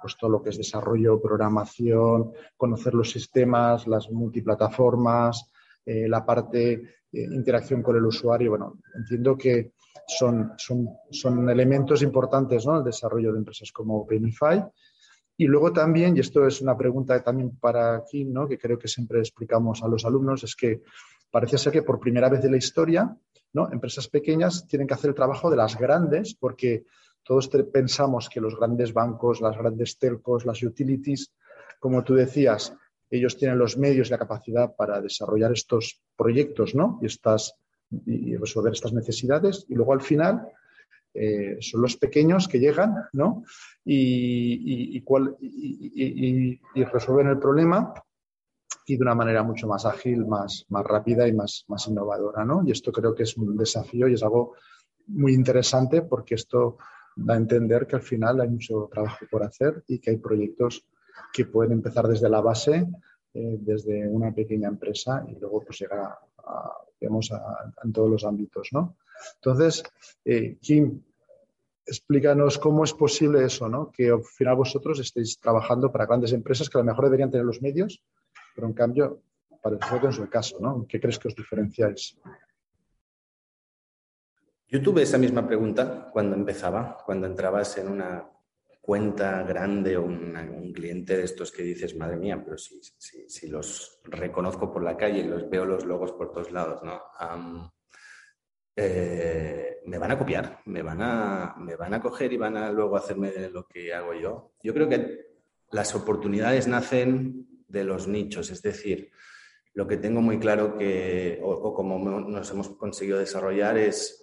pues 0.00 0.16
todo 0.16 0.30
lo 0.30 0.42
que 0.42 0.50
es 0.50 0.58
desarrollo, 0.58 1.20
programación, 1.20 2.32
conocer 2.56 2.92
los 2.92 3.10
sistemas, 3.10 3.86
las 3.86 4.10
multiplataformas, 4.10 5.51
eh, 5.84 6.08
la 6.08 6.24
parte 6.24 6.82
de 7.10 7.22
interacción 7.24 7.82
con 7.82 7.96
el 7.96 8.04
usuario. 8.04 8.50
Bueno, 8.50 8.78
entiendo 8.94 9.36
que 9.36 9.72
son, 10.06 10.52
son, 10.56 10.88
son 11.10 11.48
elementos 11.48 12.02
importantes 12.02 12.66
¿no? 12.66 12.78
el 12.78 12.84
desarrollo 12.84 13.32
de 13.32 13.38
empresas 13.38 13.70
como 13.72 14.06
Benify. 14.06 14.64
Y 15.36 15.46
luego 15.46 15.72
también, 15.72 16.16
y 16.16 16.20
esto 16.20 16.46
es 16.46 16.60
una 16.60 16.76
pregunta 16.76 17.22
también 17.22 17.56
para 17.56 17.96
aquí, 17.96 18.24
¿no? 18.24 18.46
que 18.46 18.58
creo 18.58 18.78
que 18.78 18.88
siempre 18.88 19.18
explicamos 19.18 19.82
a 19.82 19.88
los 19.88 20.04
alumnos, 20.04 20.44
es 20.44 20.54
que 20.54 20.82
parece 21.30 21.58
ser 21.58 21.72
que 21.72 21.82
por 21.82 21.98
primera 21.98 22.28
vez 22.28 22.44
en 22.44 22.52
la 22.52 22.58
historia, 22.58 23.16
¿no? 23.54 23.72
empresas 23.72 24.08
pequeñas 24.08 24.66
tienen 24.66 24.86
que 24.86 24.94
hacer 24.94 25.10
el 25.10 25.16
trabajo 25.16 25.50
de 25.50 25.56
las 25.56 25.76
grandes, 25.78 26.34
porque 26.34 26.84
todos 27.24 27.48
pensamos 27.72 28.28
que 28.28 28.40
los 28.40 28.56
grandes 28.56 28.92
bancos, 28.92 29.40
las 29.40 29.56
grandes 29.56 29.98
telcos, 29.98 30.44
las 30.44 30.62
utilities, 30.62 31.32
como 31.78 32.04
tú 32.04 32.14
decías, 32.14 32.74
ellos 33.18 33.36
tienen 33.36 33.58
los 33.58 33.76
medios 33.76 34.08
y 34.08 34.10
la 34.10 34.18
capacidad 34.18 34.74
para 34.74 35.00
desarrollar 35.00 35.52
estos 35.52 36.00
proyectos 36.16 36.74
¿no? 36.74 36.98
y 37.02 37.06
estas 37.06 37.54
y 38.06 38.36
resolver 38.36 38.72
estas 38.72 38.92
necesidades. 38.92 39.66
Y 39.68 39.74
luego 39.74 39.92
al 39.92 40.00
final 40.00 40.48
eh, 41.14 41.58
son 41.60 41.82
los 41.82 41.96
pequeños 41.96 42.48
que 42.48 42.58
llegan 42.58 42.94
¿no? 43.12 43.44
y, 43.84 44.96
y, 44.96 46.84
resuelven 46.84 47.28
el 47.28 47.38
problema 47.38 47.92
y 48.86 48.96
de 48.96 49.02
una 49.02 49.14
manera 49.14 49.42
mucho 49.42 49.66
más 49.66 49.84
ágil, 49.84 50.26
más, 50.26 50.64
más 50.70 50.84
rápida 50.84 51.28
y 51.28 51.32
más, 51.32 51.64
más 51.68 51.86
innovadora. 51.86 52.44
¿no? 52.44 52.62
Y 52.66 52.70
esto 52.70 52.90
creo 52.90 53.14
que 53.14 53.24
es 53.24 53.36
un 53.36 53.56
desafío 53.56 54.08
y 54.08 54.14
es 54.14 54.22
algo 54.22 54.54
muy 55.08 55.34
interesante 55.34 56.02
porque 56.02 56.36
esto 56.36 56.78
da 57.14 57.34
a 57.34 57.36
entender 57.36 57.86
que 57.86 57.96
al 57.96 58.02
final 58.02 58.40
hay 58.40 58.48
mucho 58.48 58.88
trabajo 58.90 59.26
por 59.30 59.42
hacer 59.42 59.84
y 59.86 59.98
que 59.98 60.10
hay 60.10 60.16
proyectos 60.16 60.86
que 61.32 61.46
pueden 61.46 61.72
empezar 61.72 62.06
desde 62.06 62.28
la 62.28 62.40
base, 62.40 62.86
eh, 63.34 63.56
desde 63.60 64.08
una 64.08 64.32
pequeña 64.32 64.68
empresa 64.68 65.24
y 65.28 65.38
luego 65.38 65.62
pues 65.64 65.78
llegar 65.80 66.00
a 66.00 66.18
en 67.02 67.92
todos 67.92 68.10
los 68.10 68.24
ámbitos, 68.24 68.68
¿no? 68.72 68.96
Entonces, 69.36 69.82
eh, 70.24 70.56
Kim, 70.60 71.02
explícanos 71.84 72.58
cómo 72.58 72.84
es 72.84 72.92
posible 72.92 73.44
eso, 73.44 73.68
¿no? 73.68 73.90
Que 73.90 74.10
al 74.10 74.22
final 74.22 74.56
vosotros 74.56 74.98
estéis 75.00 75.38
trabajando 75.38 75.90
para 75.90 76.06
grandes 76.06 76.32
empresas 76.32 76.68
que 76.68 76.78
a 76.78 76.80
lo 76.80 76.86
mejor 76.86 77.04
deberían 77.04 77.30
tener 77.30 77.46
los 77.46 77.62
medios, 77.62 78.02
pero 78.54 78.66
en 78.66 78.72
cambio 78.72 79.22
parece 79.62 79.84
que 79.88 80.00
no 80.00 80.10
es 80.10 80.18
el 80.18 80.28
caso, 80.28 80.58
¿no? 80.60 80.86
¿Qué 80.88 81.00
crees 81.00 81.18
que 81.18 81.28
os 81.28 81.36
diferenciáis? 81.36 82.18
Yo 84.68 84.82
tuve 84.82 85.02
esa 85.02 85.18
misma 85.18 85.46
pregunta 85.46 86.08
cuando 86.12 86.34
empezaba, 86.34 86.98
cuando 87.04 87.26
entrabas 87.26 87.76
en 87.76 87.88
una 87.88 88.26
cuenta 88.82 89.44
grande 89.44 89.96
o 89.96 90.02
un 90.02 90.72
cliente 90.74 91.16
de 91.16 91.22
estos 91.22 91.52
que 91.52 91.62
dices, 91.62 91.96
madre 91.96 92.16
mía, 92.16 92.42
pero 92.44 92.58
si, 92.58 92.80
si, 92.98 93.48
los 93.48 94.00
reconozco 94.02 94.72
por 94.72 94.82
la 94.82 94.96
calle 94.96 95.20
y 95.20 95.28
los 95.28 95.48
veo 95.48 95.64
los 95.64 95.86
logos 95.86 96.10
por 96.12 96.32
todos 96.32 96.50
lados, 96.50 96.82
¿no? 96.82 97.00
eh, 98.74 99.80
me 99.86 99.98
van 99.98 100.10
a 100.10 100.18
copiar, 100.18 100.62
me 100.66 100.82
van 100.82 101.00
a, 101.00 101.54
me 101.58 101.76
van 101.76 101.94
a 101.94 102.00
coger 102.00 102.32
y 102.32 102.36
van 102.36 102.56
a 102.56 102.72
luego 102.72 102.96
hacerme 102.96 103.32
lo 103.50 103.68
que 103.68 103.94
hago 103.94 104.14
yo. 104.14 104.52
Yo 104.62 104.74
creo 104.74 104.88
que 104.88 105.26
las 105.70 105.94
oportunidades 105.94 106.66
nacen 106.66 107.64
de 107.68 107.84
los 107.84 108.08
nichos, 108.08 108.50
es 108.50 108.62
decir, 108.62 109.12
lo 109.74 109.86
que 109.86 109.96
tengo 109.96 110.20
muy 110.20 110.38
claro 110.38 110.76
que, 110.76 111.38
o, 111.42 111.72
como 111.72 111.98
nos 112.20 112.50
hemos 112.50 112.68
conseguido 112.70 113.18
desarrollar 113.18 113.78
es 113.78 114.21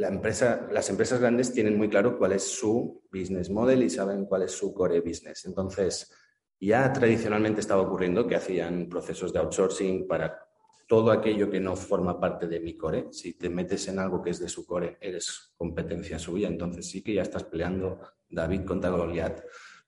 las 0.00 0.88
empresas 0.90 1.20
grandes 1.20 1.52
tienen 1.52 1.76
muy 1.76 1.88
claro 1.88 2.16
cuál 2.18 2.32
es 2.32 2.44
su 2.44 3.02
business 3.12 3.50
model 3.50 3.82
y 3.82 3.90
saben 3.90 4.24
cuál 4.24 4.42
es 4.42 4.52
su 4.52 4.72
core 4.72 5.00
business. 5.00 5.44
Entonces, 5.44 6.10
ya 6.58 6.92
tradicionalmente 6.92 7.60
estaba 7.60 7.82
ocurriendo 7.82 8.26
que 8.26 8.36
hacían 8.36 8.88
procesos 8.88 9.32
de 9.32 9.38
outsourcing 9.38 10.06
para 10.06 10.38
todo 10.86 11.12
aquello 11.12 11.48
que 11.50 11.60
no 11.60 11.76
forma 11.76 12.18
parte 12.18 12.48
de 12.48 12.60
mi 12.60 12.76
core. 12.76 13.08
Si 13.12 13.34
te 13.34 13.48
metes 13.48 13.86
en 13.88 13.98
algo 13.98 14.20
que 14.20 14.30
es 14.30 14.40
de 14.40 14.48
su 14.48 14.66
core, 14.66 14.98
eres 15.00 15.52
competencia 15.56 16.18
suya. 16.18 16.48
Entonces 16.48 16.90
sí 16.90 17.02
que 17.02 17.14
ya 17.14 17.22
estás 17.22 17.44
peleando 17.44 18.00
David 18.28 18.64
contra 18.64 18.90
Goliat. 18.90 19.42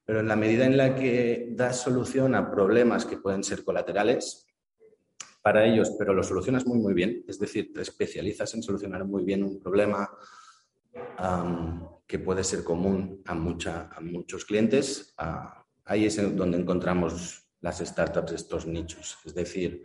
Pero 0.04 0.20
en 0.20 0.28
la 0.28 0.36
medida 0.36 0.64
en 0.64 0.76
la 0.76 0.94
que 0.94 1.48
das 1.50 1.80
solución 1.80 2.34
a 2.34 2.50
problemas 2.50 3.04
que 3.04 3.16
pueden 3.16 3.42
ser 3.42 3.64
colaterales 3.64 4.46
para 5.42 5.66
ellos, 5.66 5.92
pero 5.98 6.14
lo 6.14 6.22
solucionas 6.22 6.64
muy, 6.66 6.78
muy 6.78 6.94
bien, 6.94 7.24
es 7.26 7.38
decir, 7.38 7.72
te 7.72 7.82
especializas 7.82 8.54
en 8.54 8.62
solucionar 8.62 9.04
muy 9.04 9.24
bien 9.24 9.42
un 9.42 9.58
problema 9.58 10.08
que 12.06 12.18
puede 12.18 12.44
ser 12.44 12.62
común 12.62 13.22
a, 13.26 13.34
mucha, 13.34 13.90
a 13.92 14.00
muchos 14.00 14.44
clientes, 14.44 15.14
ahí 15.84 16.06
es 16.06 16.36
donde 16.36 16.58
encontramos 16.58 17.42
las 17.60 17.78
startups, 17.78 18.32
estos 18.32 18.66
nichos. 18.66 19.18
Es 19.24 19.34
decir, 19.34 19.82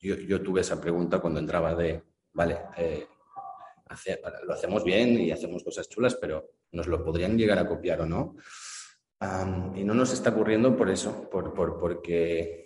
yo, 0.00 0.14
yo, 0.14 0.42
tuve 0.42 0.60
esa 0.60 0.80
pregunta 0.80 1.18
cuando 1.18 1.40
entraba 1.40 1.74
de, 1.74 2.02
vale, 2.32 2.58
eh, 2.76 3.06
lo 4.46 4.54
hacemos 4.54 4.84
bien 4.84 5.20
y 5.20 5.32
hacemos 5.32 5.64
cosas 5.64 5.88
chulas, 5.88 6.14
pero 6.14 6.50
nos 6.72 6.86
lo 6.86 7.04
podrían 7.04 7.36
llegar 7.36 7.58
a 7.58 7.66
copiar 7.66 8.02
o 8.02 8.06
no. 8.06 8.36
y 9.74 9.84
no 9.84 9.94
nos 9.94 10.12
está 10.12 10.30
ocurriendo 10.30 10.76
por 10.76 10.88
eso, 10.88 11.28
por, 11.28 11.52
por, 11.52 11.78
porque 11.78 12.61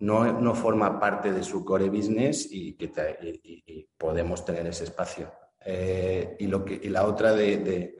no, 0.00 0.40
no, 0.40 0.54
forma 0.54 0.98
parte 1.00 1.32
de 1.32 1.42
su 1.42 1.64
core 1.64 1.90
business 1.90 2.48
y, 2.50 2.74
que 2.74 3.88
podemos 3.96 4.44
tener 4.44 4.66
ese 4.66 4.84
espacio. 4.84 5.32
Eh, 5.64 6.36
y, 6.38 6.46
lo 6.46 6.64
que, 6.64 6.80
y 6.82 6.88
la 6.88 7.06
otra 7.06 7.32
de, 7.32 7.58
de, 7.58 7.98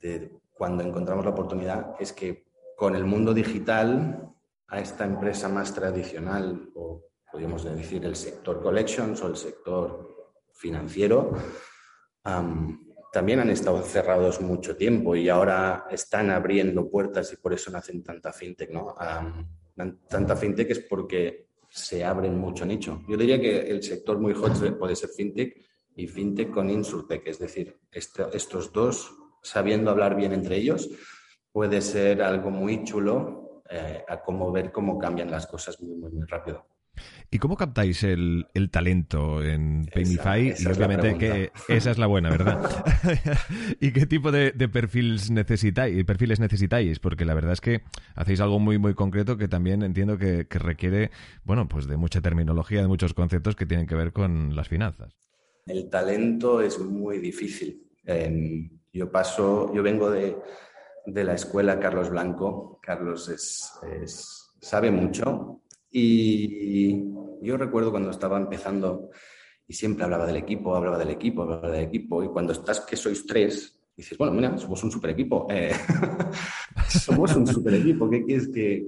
de, 0.00 0.32
cuando 0.52 0.82
encontramos 0.82 1.24
la 1.24 1.32
oportunidad 1.32 1.94
es 1.98 2.12
que 2.12 2.46
con 2.76 2.96
el 2.96 3.04
mundo 3.04 3.34
digital, 3.34 4.34
a 4.68 4.80
esta 4.80 5.04
empresa 5.04 5.48
más 5.48 5.74
tradicional, 5.74 6.70
o 6.74 7.04
podríamos 7.30 7.64
decir 7.64 8.04
el 8.04 8.16
sector 8.16 8.62
collections 8.62 9.22
o 9.22 9.28
el 9.28 9.36
sector 9.36 10.32
financiero, 10.52 11.32
también 13.12 13.40
han 13.40 13.50
estado 13.50 13.82
cerrados 13.82 14.40
mucho 14.40 14.76
tiempo 14.76 15.14
y 15.14 15.28
ahora 15.28 15.86
están 15.90 16.30
abriendo 16.30 16.88
puertas 16.90 17.32
y 17.32 17.36
por 17.36 17.52
eso 17.52 17.70
nacen 17.70 18.02
tanta 18.02 18.32
fintech, 18.32 18.70
¿no? 18.70 18.94
Tanta 20.08 20.36
fintech 20.36 20.70
es 20.70 20.80
porque 20.80 21.48
se 21.68 22.04
abren 22.04 22.38
mucho 22.38 22.64
nicho. 22.64 23.02
Yo 23.08 23.16
diría 23.16 23.40
que 23.40 23.60
el 23.68 23.82
sector 23.82 24.18
muy 24.18 24.32
hot 24.32 24.78
puede 24.78 24.96
ser 24.96 25.10
fintech 25.10 25.56
y 25.96 26.06
fintech 26.06 26.50
con 26.50 26.70
insurtech, 26.70 27.26
es 27.26 27.38
decir, 27.38 27.78
estos 27.90 28.72
dos 28.72 29.12
sabiendo 29.42 29.90
hablar 29.90 30.16
bien 30.16 30.32
entre 30.32 30.56
ellos 30.56 30.88
puede 31.52 31.80
ser 31.82 32.22
algo 32.22 32.50
muy 32.50 32.82
chulo 32.82 33.62
eh, 33.70 34.04
a 34.08 34.20
cómo 34.22 34.50
ver 34.50 34.72
cómo 34.72 34.98
cambian 34.98 35.30
las 35.30 35.46
cosas 35.46 35.80
muy, 35.80 35.94
muy, 35.94 36.10
muy 36.10 36.26
rápido. 36.26 36.66
¿Y 37.30 37.38
cómo 37.38 37.56
captáis 37.56 38.04
el, 38.04 38.46
talento 38.70 39.42
en 39.42 39.86
Paymify? 39.92 40.54
y 40.56 40.66
obviamente 40.66 41.18
que 41.18 41.50
esa 41.68 41.90
es 41.90 41.98
la 41.98 42.06
buena, 42.06 42.30
¿verdad? 42.30 42.62
¿Y 43.80 43.92
qué 43.92 44.06
tipo 44.06 44.30
de, 44.30 44.52
perfiles 44.68 45.30
necesitáis, 45.30 46.04
perfiles 46.04 46.40
necesitáis? 46.40 46.98
Porque 47.00 47.24
la 47.24 47.34
verdad 47.34 47.52
es 47.52 47.60
que 47.60 47.82
hacéis 48.14 48.40
algo 48.40 48.58
muy, 48.58 48.78
muy 48.78 48.94
concreto 48.94 49.36
que 49.36 49.48
también 49.48 49.82
entiendo 49.82 50.18
que, 50.18 50.46
requiere, 50.48 51.10
bueno, 51.44 51.68
pues 51.68 51.86
de 51.86 51.96
mucha 51.96 52.20
terminología, 52.20 52.80
de 52.80 52.88
muchos 52.88 53.14
conceptos 53.14 53.56
que 53.56 53.66
tienen 53.66 53.86
que 53.86 53.96
ver 53.96 54.12
con 54.12 54.54
las 54.54 54.68
finanzas. 54.68 55.16
El 55.66 55.88
talento 55.90 56.60
es 56.60 56.78
muy 56.78 57.18
difícil. 57.18 57.82
yo 58.92 59.10
paso, 59.10 59.74
yo 59.74 59.82
vengo 59.82 60.10
de, 60.10 60.36
la 61.06 61.34
escuela 61.34 61.80
Carlos 61.80 62.10
Blanco. 62.10 62.78
Carlos 62.82 63.28
es, 63.28 64.52
sabe 64.60 64.90
mucho, 64.90 65.62
y 65.94 67.04
yo 67.40 67.56
recuerdo 67.56 67.90
cuando 67.90 68.10
estaba 68.10 68.38
empezando 68.38 69.10
y 69.66 69.74
siempre 69.74 70.04
hablaba 70.04 70.26
del 70.26 70.36
equipo, 70.36 70.74
hablaba 70.74 70.98
del 70.98 71.10
equipo, 71.10 71.42
hablaba 71.42 71.70
del 71.70 71.84
equipo, 71.84 72.22
y 72.22 72.28
cuando 72.28 72.52
estás 72.52 72.80
que 72.80 72.96
sois 72.96 73.26
tres, 73.26 73.80
dices, 73.96 74.18
bueno, 74.18 74.32
mira, 74.34 74.56
somos 74.58 74.82
un 74.84 74.90
super 74.90 75.10
equipo. 75.10 75.46
Eh, 75.50 75.72
somos 76.88 77.34
un 77.36 77.46
super 77.46 77.74
equipo. 77.74 78.08
¿Qué 78.10 78.24
quieres 78.24 78.48
que.? 78.48 78.86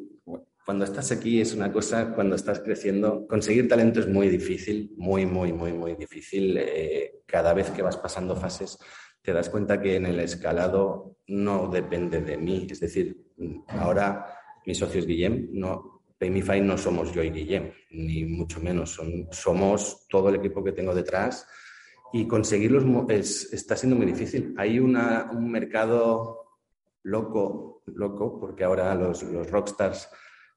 Cuando 0.65 0.85
estás 0.85 1.13
aquí 1.13 1.41
es 1.41 1.55
una 1.55 1.73
cosa, 1.73 2.13
cuando 2.13 2.35
estás 2.35 2.59
creciendo, 2.59 3.25
conseguir 3.29 3.69
talento 3.69 4.01
es 4.01 4.09
muy 4.09 4.29
difícil, 4.29 4.93
muy, 4.97 5.25
muy, 5.25 5.53
muy, 5.53 5.73
muy 5.73 5.95
difícil. 5.95 6.57
Eh, 6.59 7.21
cada 7.25 7.55
vez 7.55 7.71
que 7.71 7.83
vas 7.83 7.97
pasando 7.97 8.35
fases, 8.35 8.77
te 9.23 9.33
das 9.33 9.49
cuenta 9.49 9.81
que 9.81 9.95
en 9.95 10.07
el 10.07 10.19
escalado 10.19 11.19
no 11.29 11.69
depende 11.69 12.21
de 12.21 12.37
mí. 12.37 12.67
Es 12.69 12.81
decir, 12.81 13.17
ahora 13.69 14.27
mi 14.67 14.75
socio 14.75 14.99
es 14.99 15.07
Guillem, 15.07 15.51
no, 15.53 15.96
Paymify 16.19 16.61
no 16.61 16.79
somos 16.79 17.13
yo 17.13 17.23
y 17.23 17.31
Guillem, 17.31 17.73
ni 17.91 18.25
mucho 18.25 18.61
menos. 18.61 19.01
somos 19.31 20.07
todo 20.09 20.29
el 20.29 20.37
equipo 20.37 20.65
que 20.65 20.73
tengo 20.73 20.95
detrás 20.95 21.47
y 22.13 22.27
conseguirlos 22.27 22.85
está 23.09 23.77
siendo 23.77 23.97
muy 23.97 24.07
difícil. 24.07 24.55
Hay 24.57 24.79
un 24.79 25.51
mercado 25.51 26.47
loco, 27.03 27.83
loco, 27.87 28.41
porque 28.41 28.65
ahora 28.65 28.95
los, 28.95 29.23
rockstars 29.51 30.09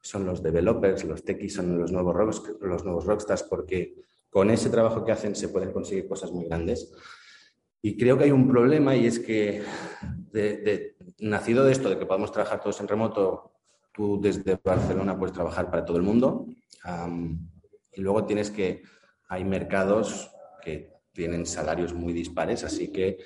son 0.02 0.26
los 0.26 0.42
developers, 0.42 1.04
los 1.04 1.24
techies 1.24 1.54
son 1.54 1.78
los 1.78 1.92
nuevos, 1.92 2.44
los 2.62 2.86
nuevos 2.86 3.06
rockstars, 3.06 3.44
porque 3.44 3.96
con 4.30 4.50
ese 4.50 4.70
trabajo 4.70 5.04
que 5.04 5.12
hacen 5.12 5.36
se 5.36 5.50
pueden 5.50 5.72
conseguir 5.72 6.08
cosas 6.08 6.32
muy 6.32 6.46
grandes. 6.46 6.94
Y 7.82 7.98
creo 7.98 8.18
que 8.18 8.26
hay 8.26 8.32
un 8.32 8.48
problema 8.48 8.96
y 8.96 9.08
es 9.08 9.20
que 9.20 9.62
nacido 11.20 11.64
de 11.64 11.72
esto, 11.72 11.90
de 11.90 11.98
que 11.98 12.06
podemos 12.06 12.32
trabajar 12.32 12.62
todos 12.62 12.80
en 12.82 12.88
remoto, 12.88 13.59
Tú 13.92 14.20
desde 14.22 14.60
Barcelona 14.64 15.18
puedes 15.18 15.34
trabajar 15.34 15.70
para 15.70 15.86
todo 15.86 15.98
el 15.98 16.04
mundo 16.04 16.48
y 17.92 18.02
luego 18.02 18.26
tienes 18.26 18.52
que, 18.52 18.84
hay 19.28 19.44
mercados 19.44 20.32
que 20.64 20.92
tienen 21.12 21.46
salarios 21.46 21.94
muy 21.94 22.14
dispares, 22.14 22.64
así 22.64 22.92
que 22.92 23.18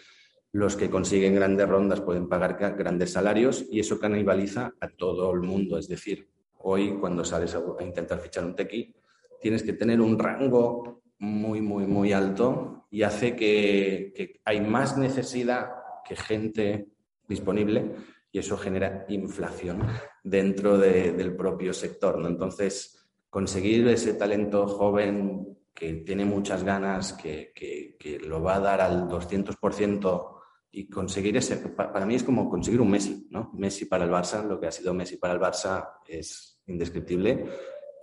los 0.52 0.76
que 0.76 0.90
consiguen 0.90 1.36
grandes 1.36 1.68
rondas 1.68 2.02
pueden 2.02 2.30
pagar 2.30 2.58
grandes 2.78 3.12
salarios 3.12 3.66
y 3.72 3.80
eso 3.80 4.00
canibaliza 4.00 4.74
a 4.80 4.88
todo 4.88 5.32
el 5.34 5.42
mundo. 5.42 5.78
Es 5.78 5.88
decir, 5.88 6.30
hoy 6.60 6.98
cuando 7.00 7.26
sales 7.26 7.56
a, 7.56 7.84
intentar 7.84 8.20
fichar 8.20 8.46
un 8.46 8.56
tequi, 8.56 8.94
tienes 9.42 9.64
que 9.64 9.74
tener 9.74 10.00
un 10.00 10.18
rango 10.20 11.02
muy, 11.18 11.62
muy, 11.62 11.88
muy 11.88 12.14
alto 12.14 12.86
y 12.92 13.02
hace 13.02 13.36
que, 13.36 14.42
hay 14.46 14.62
más 14.62 14.98
necesidad 14.98 15.72
que 16.06 16.16
gente 16.16 16.88
disponible 17.28 17.96
y 18.34 18.40
eso 18.40 18.58
genera 18.58 19.06
inflación 19.10 19.84
dentro 20.24 20.80
del 20.80 21.36
propio 21.36 21.72
sector. 21.72 22.18
¿no? 22.18 22.28
Entonces, 22.28 23.08
conseguir 23.30 23.88
ese 23.88 24.16
talento 24.16 24.68
joven 24.68 25.56
que 25.72 25.94
tiene 26.06 26.26
muchas 26.26 26.64
ganas, 26.64 27.14
que, 27.14 27.54
lo 28.26 28.42
va 28.42 28.56
a 28.56 28.60
dar 28.60 28.82
al 28.82 29.08
200% 29.08 30.40
y 30.72 30.90
conseguir 30.90 31.38
ese, 31.38 31.58
para 31.58 32.08
mí 32.08 32.16
es 32.16 32.24
como 32.24 32.50
conseguir 32.50 32.82
un 32.82 32.90
Messi, 32.90 33.28
¿no? 33.30 33.52
Messi 33.54 33.86
para 33.86 34.06
el 34.06 34.12
Barça, 34.12 34.44
lo 34.44 34.60
que 34.60 34.66
ha 34.66 34.72
sido 34.72 34.96
Messi 34.96 35.18
para 35.18 35.36
el 35.36 35.40
Barça 35.40 36.00
es 36.08 36.60
indescriptible 36.66 37.46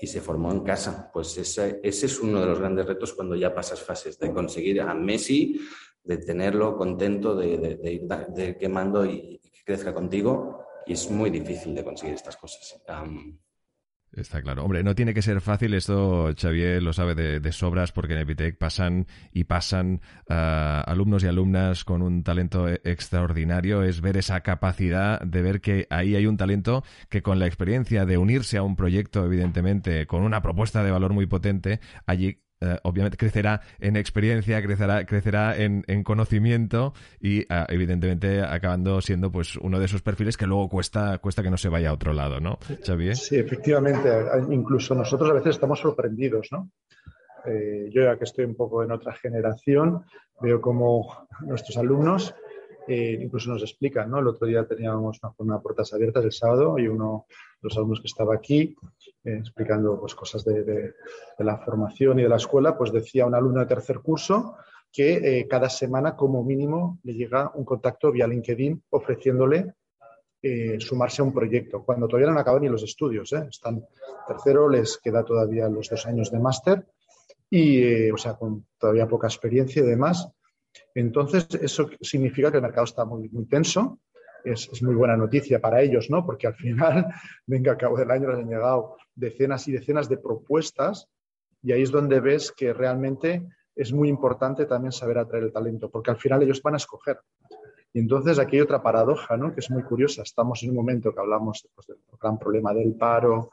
y 0.01 0.07
se 0.07 0.21
formó 0.21 0.53
en 0.53 0.61
casa. 0.61 1.11
Pues 1.13 1.37
ese, 1.39 1.81
ese 1.83 2.07
es 2.07 2.21
uno 2.21 2.41
de 2.41 2.47
los 2.47 2.61
grandes 2.61 2.87
retos 2.87 3.15
cuando 3.15 3.35
ya 3.35 3.53
pasas 3.53 3.83
fases, 3.83 4.17
de 4.17 4.33
conseguir 4.33 4.81
a 4.81 4.95
Messi, 4.95 5.61
de 6.11 6.19
tenerlo 6.19 6.77
contento, 6.77 7.37
de, 7.37 7.57
de, 7.57 7.93
ir 7.93 8.57
quemando 8.59 9.07
y, 9.07 9.41
crezca 9.65 9.95
contigo 9.95 10.65
y 10.85 10.95
es 10.95 11.09
muy 11.09 11.31
difícil 11.31 11.73
de 11.73 11.85
conseguir 11.85 12.15
estas 12.15 12.37
cosas. 12.37 12.75
Está 14.13 14.43
claro. 14.43 14.65
Hombre, 14.65 14.83
no 14.83 14.97
tiene 14.97 15.15
que 15.15 15.23
ser 15.23 15.41
fácil, 15.41 15.73
esto 15.73 16.35
Xavier 16.37 16.83
lo 16.83 16.93
sabe 16.93 17.15
de, 17.15 17.53
sobras, 17.53 17.93
porque 17.93 18.15
en 18.15 18.21
Epitec 18.21 18.59
pasan 18.59 19.07
y 19.33 19.45
pasan 19.45 20.01
ah, 20.29 20.83
alumnos 20.85 21.23
y 21.23 21.29
alumnas 21.29 21.85
con 21.85 22.03
un 22.03 22.25
talento 22.25 22.69
e, 22.69 22.81
extraordinario. 22.83 23.85
Es 23.85 24.01
ver 24.01 24.17
esa 24.17 24.41
capacidad 24.41 25.21
de 25.21 25.43
ver 25.43 25.61
que 25.61 25.87
ahí 25.91 26.17
hay 26.17 26.27
un 26.27 26.37
talento 26.37 26.83
que 27.09 27.23
con 27.23 27.39
la 27.39 27.47
experiencia 27.47 28.05
de 28.05 28.19
unirse 28.19 28.57
a 28.57 28.65
un 28.65 28.75
proyecto, 28.75 29.25
evidentemente, 29.25 30.09
con 30.09 30.23
una 30.23 30.43
propuesta 30.43 30.83
de 30.83 30.91
valor 30.91 31.13
muy 31.13 31.27
potente, 31.27 31.79
allí 32.05 32.43
eh, 32.61 32.79
obviamente 32.83 33.17
crecerá 33.17 33.63
en 33.79 33.97
experiencia, 33.97 34.61
crecerá, 34.63 35.07
crecerá 35.07 35.57
en, 35.57 35.83
conocimiento 36.05 36.93
y 37.21 37.45
ah, 37.49 37.67
evidentemente 37.69 38.43
acabando 38.43 39.01
siendo 39.01 39.31
pues 39.31 39.57
uno 39.57 39.79
de 39.79 39.87
esos 39.87 40.03
perfiles 40.03 40.37
que 40.37 40.47
luego 40.47 40.69
cuesta, 40.69 41.19
cuesta 41.19 41.43
que 41.43 41.51
no 41.51 41.57
se 41.57 41.69
vaya 41.69 41.91
a 41.91 41.95
otro 41.95 42.13
lado, 42.13 42.41
¿no, 42.41 42.59
Xavier? 42.85 43.17
Sí, 43.17 43.37
efectivamente. 43.37 44.11
Incluso 44.51 44.95
nosotros 44.95 45.31
a 45.31 45.35
veces 45.35 45.57
estamos 45.57 45.81
sorprendidos, 45.81 46.49
¿no? 46.53 46.71
Eh, 47.47 47.89
yo 47.91 48.03
ya 48.03 48.19
que 48.19 48.25
estoy 48.25 48.45
un 48.45 48.55
poco 48.55 48.83
en 48.83 48.93
otra 48.93 49.15
generación, 49.15 50.05
veo 50.41 50.61
como 50.61 51.27
nuestros 51.41 51.79
alumnos 51.79 52.35
eh, 52.89 53.19
incluso 53.23 53.51
nos 53.51 53.63
explican, 53.63 54.11
¿no? 54.11 54.19
El 54.19 54.27
otro 54.27 54.49
día 54.49 54.67
teníamos 54.67 55.21
una 55.39 55.61
puertas 55.61 55.93
abiertas 55.93 56.25
el 56.25 56.33
sábado 56.33 56.77
y 56.77 56.89
uno 56.89 57.27
de 57.29 57.69
los 57.69 57.77
alumnos 57.77 58.01
que 58.01 58.09
estaba 58.09 58.35
aquí 58.35 58.75
eh, 59.25 59.39
explicando 59.39 59.99
pues, 60.01 60.15
cosas 60.15 60.45
de, 60.45 60.95
la 61.39 61.59
formación 61.59 62.19
y 62.19 62.23
de 62.23 62.29
la 62.29 62.37
escuela, 62.37 62.77
pues 62.77 62.93
decía 62.93 63.27
un 63.27 63.35
alumno 63.35 63.61
de 63.61 63.67
tercer 63.67 64.01
curso 64.01 64.57
que 64.93 65.47
cada 65.49 65.69
semana 65.69 66.17
como 66.17 66.43
mínimo 66.43 66.99
le 67.05 67.15
llega 67.15 67.53
un 67.55 67.65
contacto 67.65 68.11
vía 68.11 68.27
LinkedIn 68.27 68.83
ofreciéndole 68.91 69.75
sumarse 70.81 71.23
a 71.23 71.25
un 71.27 71.33
proyecto, 71.33 71.85
cuando 71.85 72.09
todavía 72.09 72.27
no 72.27 72.33
han 72.33 72.41
acabado 72.41 72.61
ni 72.61 72.69
los 72.69 72.83
estudios. 72.83 73.33
Están 73.33 73.87
tercero, 74.27 74.69
les 74.69 74.99
queda 74.99 75.25
todavía 75.25 75.69
los 75.69 75.89
dos 75.89 76.07
años 76.07 76.31
de 76.31 76.39
máster 76.41 76.87
y, 77.51 77.83
eh, 77.83 78.13
o 78.13 78.17
sea, 78.17 78.35
con 78.35 78.67
todavía 78.79 79.09
poca 79.09 79.27
experiencia 79.27 79.83
y 79.83 79.87
demás. 79.87 80.29
Entonces, 80.95 81.49
eso 81.61 81.91
significa 82.01 82.51
que 82.51 82.59
el 82.59 82.63
mercado 82.63 82.85
está 82.85 83.05
muy, 83.05 83.29
muy 83.29 83.47
tenso. 83.47 83.99
Es, 84.45 84.83
muy 84.83 84.95
buena 84.95 85.17
noticia 85.17 85.61
para 85.61 85.83
ellos, 85.83 86.11
¿no? 86.11 86.25
Porque 86.25 86.47
al 86.47 86.55
final, 86.55 87.07
venga, 87.47 87.73
a 87.73 87.77
cabo 87.77 87.97
del 87.97 88.11
año 88.11 88.29
les 88.29 88.39
han 88.39 88.49
llegado 88.49 88.97
decenas 89.15 89.67
y 89.69 89.73
decenas 89.73 90.09
de 90.09 90.19
propuestas 90.19 91.09
y 91.63 91.73
ahí 91.73 91.83
es 91.83 91.91
donde 91.91 92.21
ves 92.21 92.53
que 92.53 92.73
realmente 92.73 93.47
es 93.75 93.93
muy 93.93 94.09
importante 94.09 94.67
también 94.67 94.93
saber 94.93 95.19
atraer 95.19 95.45
el 95.45 95.53
talento, 95.53 95.91
porque 95.91 96.11
al 96.11 96.17
final 96.17 96.43
ellos 96.43 96.63
van 96.63 96.75
a 96.75 96.79
escoger. 96.79 97.21
Y 97.93 97.99
entonces 97.99 98.39
aquí 98.39 98.57
hay 98.57 98.63
otra 98.63 98.83
paradoja, 98.83 99.37
¿no? 99.37 99.53
Que 99.53 99.61
es 99.61 99.71
muy 99.71 99.83
curiosa. 99.83 100.23
Estamos 100.23 100.63
en 100.63 100.71
un 100.71 100.77
momento 100.77 101.13
que 101.13 101.21
hablamos 101.21 101.69
pues, 101.75 101.87
del 101.89 101.99
gran 102.21 102.39
problema 102.39 102.73
del 102.73 102.95
paro, 102.95 103.51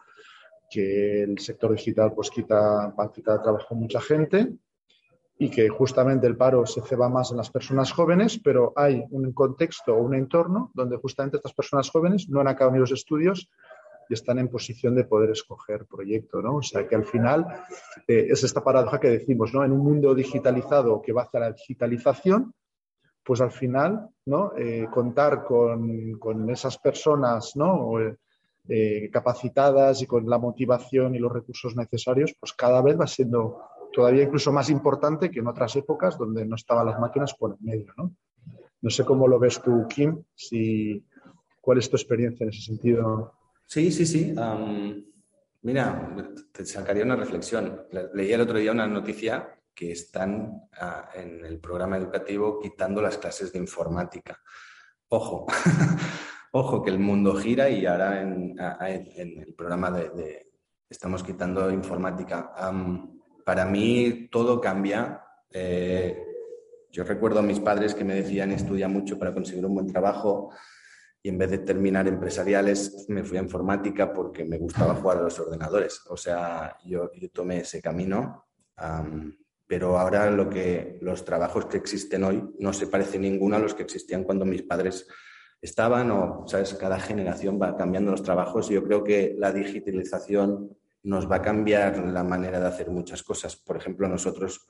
que 0.69 1.23
el 1.23 1.39
sector 1.39 1.71
digital 1.71 2.13
pues 2.13 2.29
quita, 2.29 2.93
va 2.97 3.05
a 3.05 3.11
quitar 3.11 3.41
trabajo 3.41 3.73
a 3.73 3.77
mucha 3.77 4.01
gente 4.01 4.57
y 5.39 5.49
que 5.49 5.69
justamente 5.69 6.25
el 6.25 6.35
paro 6.35 6.65
se 6.65 6.81
ceba 6.81 7.09
más 7.09 7.31
en 7.31 7.37
las 7.37 7.51
personas 7.51 7.91
jóvenes, 7.91 8.39
pero 8.43 8.73
hay 8.75 9.03
un 9.11 9.31
contexto 9.33 9.93
o 9.93 10.01
un 10.01 10.15
entorno 10.15 10.71
donde 10.73 10.97
justamente 10.97 11.37
estas 11.37 11.53
personas 11.53 11.89
jóvenes 11.89 12.27
no 12.29 12.41
han 12.41 12.47
acabado 12.47 12.73
ni 12.73 12.79
los 12.79 12.91
estudios 12.91 13.49
y 14.09 14.13
están 14.13 14.39
en 14.39 14.47
posición 14.47 14.95
de 14.95 15.03
poder 15.03 15.31
escoger 15.31 15.85
proyecto, 15.85 16.41
¿no? 16.41 16.55
O 16.55 16.61
sea 16.63 16.87
que 16.87 16.95
al 16.95 17.05
final 17.05 17.45
eh, 18.07 18.27
es 18.29 18.43
esta 18.43 18.63
paradoja 18.63 18.99
que 18.99 19.09
decimos, 19.09 19.53
¿no? 19.53 19.63
En 19.63 19.71
un 19.71 19.83
mundo 19.83 20.15
digitalizado 20.15 21.01
que 21.01 21.13
va 21.13 21.23
hacia 21.23 21.41
la 21.41 21.51
digitalización, 21.51 22.53
pues 23.23 23.41
al 23.41 23.51
final, 23.51 24.09
¿no? 24.25 24.53
Eh, 24.57 24.87
contar 24.89 25.43
con, 25.43 26.17
con, 26.17 26.49
esas 26.49 26.77
personas, 26.77 27.55
¿no? 27.55 27.99
Eh, 28.69 29.09
capacitadas 29.11 30.01
y 30.01 30.07
con 30.07 30.27
la 30.29 30.37
motivación 30.39 31.15
y 31.15 31.19
los 31.19 31.31
recursos 31.31 31.75
necesarios, 31.75 32.33
pues 32.39 32.53
cada 32.53 32.81
vez 32.81 32.99
va 32.99 33.07
siendo 33.07 33.61
todavía 33.97 34.25
incluso 34.25 34.51
más 34.51 34.69
importante 34.69 35.31
que 35.31 35.39
en 35.39 35.47
otras 35.47 35.75
épocas 35.75 36.19
donde 36.19 36.45
no 36.45 36.55
estaban 36.55 36.85
las 36.85 36.99
máquinas 36.99 37.33
por 37.33 37.57
en 37.59 37.65
medio. 37.65 37.95
¿no? 37.97 38.15
no 38.79 38.89
sé 38.91 39.03
cómo 39.03 39.27
lo 39.27 39.39
ves 39.39 39.59
tú, 39.59 39.87
Kim, 39.89 40.23
si, 40.35 41.03
¿cuál 41.59 41.79
es 41.79 41.89
tu 41.89 41.95
experiencia 41.95 42.43
en 42.43 42.51
ese 42.51 42.61
sentido? 42.61 43.33
Sí, 43.65 43.91
sí, 43.91 44.05
sí. 44.05 44.35
mira, 45.63 46.15
te 46.51 46.63
sacaría 46.63 47.05
una 47.05 47.15
reflexión. 47.15 47.87
Leí 48.13 48.31
el 48.31 48.41
otro 48.41 48.59
día 48.59 48.71
una 48.71 48.85
noticia 48.85 49.59
que 49.73 49.93
están 49.93 50.61
ah, 50.79 51.09
en 51.15 51.43
el 51.43 51.57
programa 51.57 51.97
educativo 51.97 52.59
quitando 52.59 53.01
las 53.01 53.17
clases 53.17 53.51
de 53.51 53.57
informática. 53.57 54.39
Ojo, 55.07 55.47
Ojo, 56.51 56.83
que 56.83 56.91
el 56.91 56.99
mundo 56.99 57.35
gira 57.35 57.67
y 57.67 57.87
ahora 57.87 58.21
en, 58.21 58.55
el 59.17 59.55
programa 59.55 59.89
de, 59.89 60.51
estamos 60.87 61.23
quitando 61.23 61.71
informática. 61.71 62.53
Para 63.47 63.63
mí 63.63 64.27
todo 64.29 64.59
cambia. 64.59 65.23
Eh, 65.51 66.21
yo 66.91 67.05
recuerdo 67.05 67.39
a 67.39 67.41
mis 67.41 67.61
padres 67.61 67.95
que 67.95 68.03
me 68.03 68.13
decían 68.13 68.51
estudia 68.51 68.89
mucho 68.89 69.17
para 69.17 69.33
conseguir 69.33 69.65
un 69.65 69.73
buen 69.73 69.87
trabajo 69.87 70.51
y 71.23 71.29
en 71.29 71.37
vez 71.37 71.51
de 71.51 71.59
terminar 71.59 72.09
empresariales 72.09 73.05
me 73.07 73.23
fui 73.23 73.37
a 73.37 73.41
informática 73.41 74.11
porque 74.11 74.43
me 74.43 74.57
gustaba 74.57 74.95
jugar 74.95 75.19
a 75.19 75.21
los 75.21 75.39
ordenadores. 75.39 76.01
O 76.09 76.17
sea, 76.17 76.75
yo, 76.83 77.09
tomé 77.31 77.61
ese 77.61 77.81
camino. 77.81 78.49
pero 79.65 79.97
ahora 79.97 80.29
lo 80.29 80.49
que 80.49 80.99
los 81.01 81.23
trabajos 81.23 81.67
que 81.67 81.77
existen 81.77 82.25
hoy 82.25 82.43
no 82.59 82.73
se 82.73 82.87
parecen 82.87 83.21
ninguno 83.21 83.55
a 83.55 83.59
los 83.59 83.73
que 83.73 83.83
existían 83.83 84.25
cuando 84.25 84.43
mis 84.43 84.63
padres 84.63 85.07
estaban 85.61 86.11
o, 86.11 86.43
¿sabes? 86.47 86.73
Cada 86.73 86.99
generación 86.99 87.57
va 87.61 87.77
cambiando 87.77 88.11
los 88.11 88.23
trabajos 88.23 88.69
y 88.69 88.73
yo 88.73 88.83
creo 88.83 89.05
que 89.05 89.35
la 89.37 89.53
digitalización 89.53 90.75
nos 91.03 91.29
va 91.29 91.37
a 91.37 91.41
cambiar 91.41 91.97
la 91.99 92.23
manera 92.23 92.59
de 92.59 92.67
hacer 92.67 92.89
muchas 92.89 93.23
cosas. 93.23 93.55
Por 93.55 93.77
ejemplo, 93.77 94.07
nosotros 94.07 94.67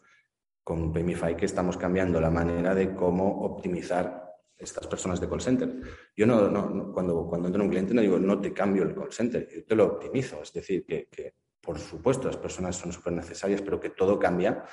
con 0.63 0.91
Payify 0.91 1.35
que 1.35 1.45
estamos 1.45 1.77
cambiando 1.77 2.19
la 2.19 2.29
manera 2.29 2.75
de 2.75 2.93
cómo 2.93 3.41
optimizar 3.41 4.27
estas 4.57 4.87
personas 4.87 5.19
de 5.21 5.29
call 5.29 5.41
center. 5.41 5.73
Yo 6.15 6.25
no, 6.25 6.91
cuando, 6.93 7.27
cuando 7.27 7.47
entro 7.47 7.61
en 7.61 7.67
un 7.67 7.71
cliente 7.71 7.93
no 7.93 8.01
digo, 8.01 8.17
no 8.17 8.41
te 8.41 8.51
cambio 8.53 8.83
el 8.83 8.95
call 8.95 9.11
center, 9.11 9.47
yo 9.49 9.63
te 9.63 9.75
lo 9.75 9.85
optimizo. 9.85 10.41
Es 10.41 10.51
decir, 10.51 10.85
que, 10.85 11.33
por 11.61 11.79
supuesto 11.79 12.27
las 12.27 12.37
personas 12.37 12.75
son 12.75 12.91
súper 12.91 13.13
necesarias, 13.13 13.61
pero 13.61 13.79
que 13.79 13.91
todo 13.91 14.17
cambia. 14.17 14.63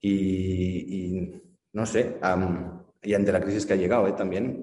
Y, 0.00 1.30
no 1.72 1.86
sé, 1.86 2.18
y 3.02 3.14
ante 3.14 3.32
la 3.32 3.40
crisis 3.40 3.66
que 3.66 3.74
ha 3.74 3.76
llegado 3.76 4.06
¿eh? 4.08 4.12
también, 4.12 4.62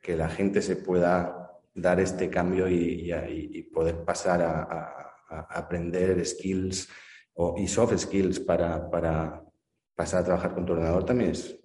que 0.00 0.16
la 0.16 0.28
gente 0.28 0.62
se 0.62 0.76
pueda 0.76 1.60
dar 1.74 2.00
este 2.00 2.28
cambio 2.28 2.68
y, 2.68 3.62
poder 3.72 4.04
pasar 4.04 4.42
a, 4.42 5.11
aprender 5.40 6.24
skills 6.24 6.88
o, 7.34 7.54
y 7.58 7.66
soft 7.66 7.96
skills 7.98 8.40
para, 8.40 8.90
para, 8.90 9.44
pasar 9.94 10.22
a 10.22 10.24
trabajar 10.24 10.54
con 10.54 10.64
tu 10.64 10.72
ordenador 10.72 11.04
también 11.04 11.30
es 11.30 11.58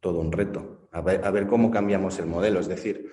todo 0.00 0.20
un 0.20 0.32
reto. 0.32 0.88
A 0.92 1.00
ver, 1.02 1.46
cómo 1.46 1.70
cambiamos 1.70 2.18
el 2.18 2.26
modelo. 2.26 2.60
Es 2.60 2.68
decir, 2.68 3.10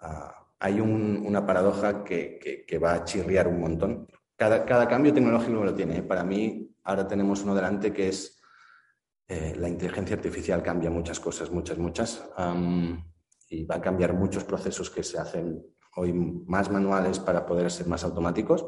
ah, 0.00 0.46
hay 0.58 0.80
una 0.80 1.46
paradoja 1.46 2.04
que, 2.04 2.64
que, 2.66 2.78
va 2.78 2.94
a 2.94 3.04
chirriar 3.04 3.48
un 3.48 3.60
montón. 3.60 4.06
Cada, 4.36 4.64
cada 4.64 4.88
cambio 4.88 5.12
tecnológico 5.12 5.64
lo 5.64 5.74
tiene. 5.74 5.98
¿eh? 5.98 6.02
Para 6.02 6.22
mí, 6.22 6.74
ahora 6.82 7.08
tenemos 7.08 7.42
uno 7.42 7.54
delante 7.54 7.92
que 7.92 8.08
es 8.08 8.40
eh, 9.26 9.54
la 9.56 9.68
inteligencia 9.68 10.16
artificial 10.16 10.62
cambia 10.62 10.90
muchas 10.90 11.18
cosas, 11.18 11.50
muchas, 11.50 11.78
muchas, 11.78 12.28
y 13.48 13.64
va 13.64 13.76
a 13.76 13.80
cambiar 13.80 14.12
muchos 14.12 14.44
procesos 14.44 14.90
que 14.90 15.02
se 15.02 15.18
hacen 15.18 15.64
hoy 15.96 16.12
más 16.12 16.70
manuales 16.70 17.20
para 17.20 17.46
poder 17.46 17.70
ser 17.70 17.86
más 17.86 18.04
automáticos, 18.04 18.66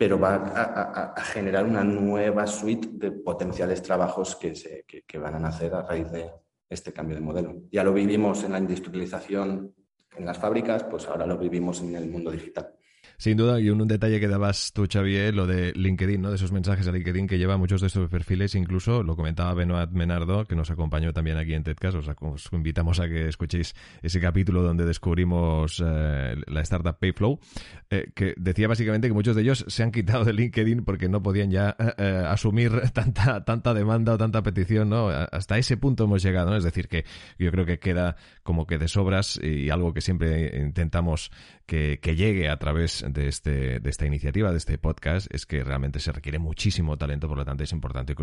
pero 0.00 0.18
va 0.18 1.12
a, 1.14 1.22
generar 1.24 1.66
una 1.66 1.84
nueva 1.84 2.46
suite 2.46 2.88
de 2.90 3.12
potenciales 3.12 3.82
trabajos 3.82 4.34
que, 4.34 4.54
se, 4.54 4.86
que 4.86 5.18
van 5.18 5.34
a 5.34 5.38
nacer 5.38 5.74
a 5.74 5.82
raíz 5.82 6.10
de 6.10 6.30
este 6.70 6.90
cambio 6.90 7.16
de 7.16 7.20
modelo. 7.20 7.64
Ya 7.70 7.84
lo 7.84 7.92
vivimos 7.92 8.42
en 8.42 8.52
la 8.52 8.58
industrialización 8.60 9.74
en 10.16 10.24
las 10.24 10.38
fábricas, 10.38 10.84
pues 10.84 11.06
ahora 11.06 11.26
lo 11.26 11.36
vivimos 11.36 11.82
en 11.82 11.96
el 11.96 12.08
mundo 12.08 12.30
digital. 12.30 12.72
Sin 13.20 13.36
duda, 13.36 13.60
y 13.60 13.68
un, 13.68 13.86
detalle 13.86 14.18
que 14.18 14.28
dabas 14.28 14.72
tú, 14.72 14.86
Xavier, 14.90 15.34
lo 15.34 15.46
de 15.46 15.74
LinkedIn, 15.74 16.22
¿no? 16.22 16.30
De 16.30 16.36
esos 16.36 16.52
mensajes 16.52 16.88
a 16.88 16.92
LinkedIn 16.92 17.26
que 17.26 17.36
lleva 17.36 17.58
muchos 17.58 17.82
de 17.82 17.88
estos 17.88 18.08
perfiles, 18.08 18.54
incluso 18.54 19.02
lo 19.02 19.14
comentaba 19.14 19.52
Benoit 19.52 19.90
Menardo, 19.90 20.46
que 20.46 20.56
nos 20.56 20.70
acompañó 20.70 21.12
también 21.12 21.36
aquí 21.36 21.52
en 21.52 21.62
TEDcast. 21.62 21.98
os 21.98 22.48
invitamos 22.52 22.98
a 22.98 23.10
que 23.10 23.28
escuchéis 23.28 23.74
ese 24.00 24.22
capítulo 24.22 24.62
donde 24.62 24.86
descubrimos 24.86 25.82
eh, 25.84 26.34
la 26.46 26.62
startup 26.62 26.98
Payflow, 26.98 27.38
eh, 27.90 28.10
que 28.14 28.32
decía 28.38 28.68
básicamente 28.68 29.08
que 29.08 29.12
muchos 29.12 29.36
de 29.36 29.42
ellos 29.42 29.66
se 29.68 29.82
han 29.82 29.92
quitado 29.92 30.24
de 30.24 30.32
LinkedIn 30.32 30.86
porque 30.86 31.10
no 31.10 31.22
podían 31.22 31.50
ya 31.50 31.76
eh, 31.98 32.24
asumir 32.26 32.72
tanta, 32.94 33.44
tanta 33.44 33.74
demanda 33.74 34.14
o 34.14 34.16
tanta 34.16 34.42
petición, 34.42 34.88
¿no? 34.88 35.10
Hasta 35.10 35.58
ese 35.58 35.76
punto 35.76 36.04
hemos 36.04 36.22
llegado, 36.22 36.52
¿no? 36.52 36.56
Es 36.56 36.64
decir, 36.64 36.88
que 36.88 37.04
yo 37.38 37.50
creo 37.50 37.66
que 37.66 37.78
queda 37.78 38.16
como 38.42 38.66
que 38.66 38.78
de 38.78 38.88
sobras 38.88 39.38
y 39.42 39.68
algo 39.68 39.92
que 39.92 40.00
siempre 40.00 40.58
intentamos 40.58 41.30
que, 41.66 42.00
que 42.00 42.16
llegue 42.16 42.48
a 42.48 42.56
través 42.56 43.04
de, 43.12 43.28
este, 43.28 43.80
de 43.80 43.90
esta 43.90 44.06
iniciativa, 44.06 44.50
de 44.50 44.58
este 44.58 44.78
podcast, 44.78 45.32
es 45.34 45.46
que 45.46 45.62
realmente 45.64 46.00
se 46.00 46.12
requiere 46.12 46.38
muchísimo 46.38 46.96
talento, 46.96 47.28
por 47.28 47.36
lo 47.36 47.44
tanto 47.44 47.64
es 47.64 47.72
importante 47.72 48.14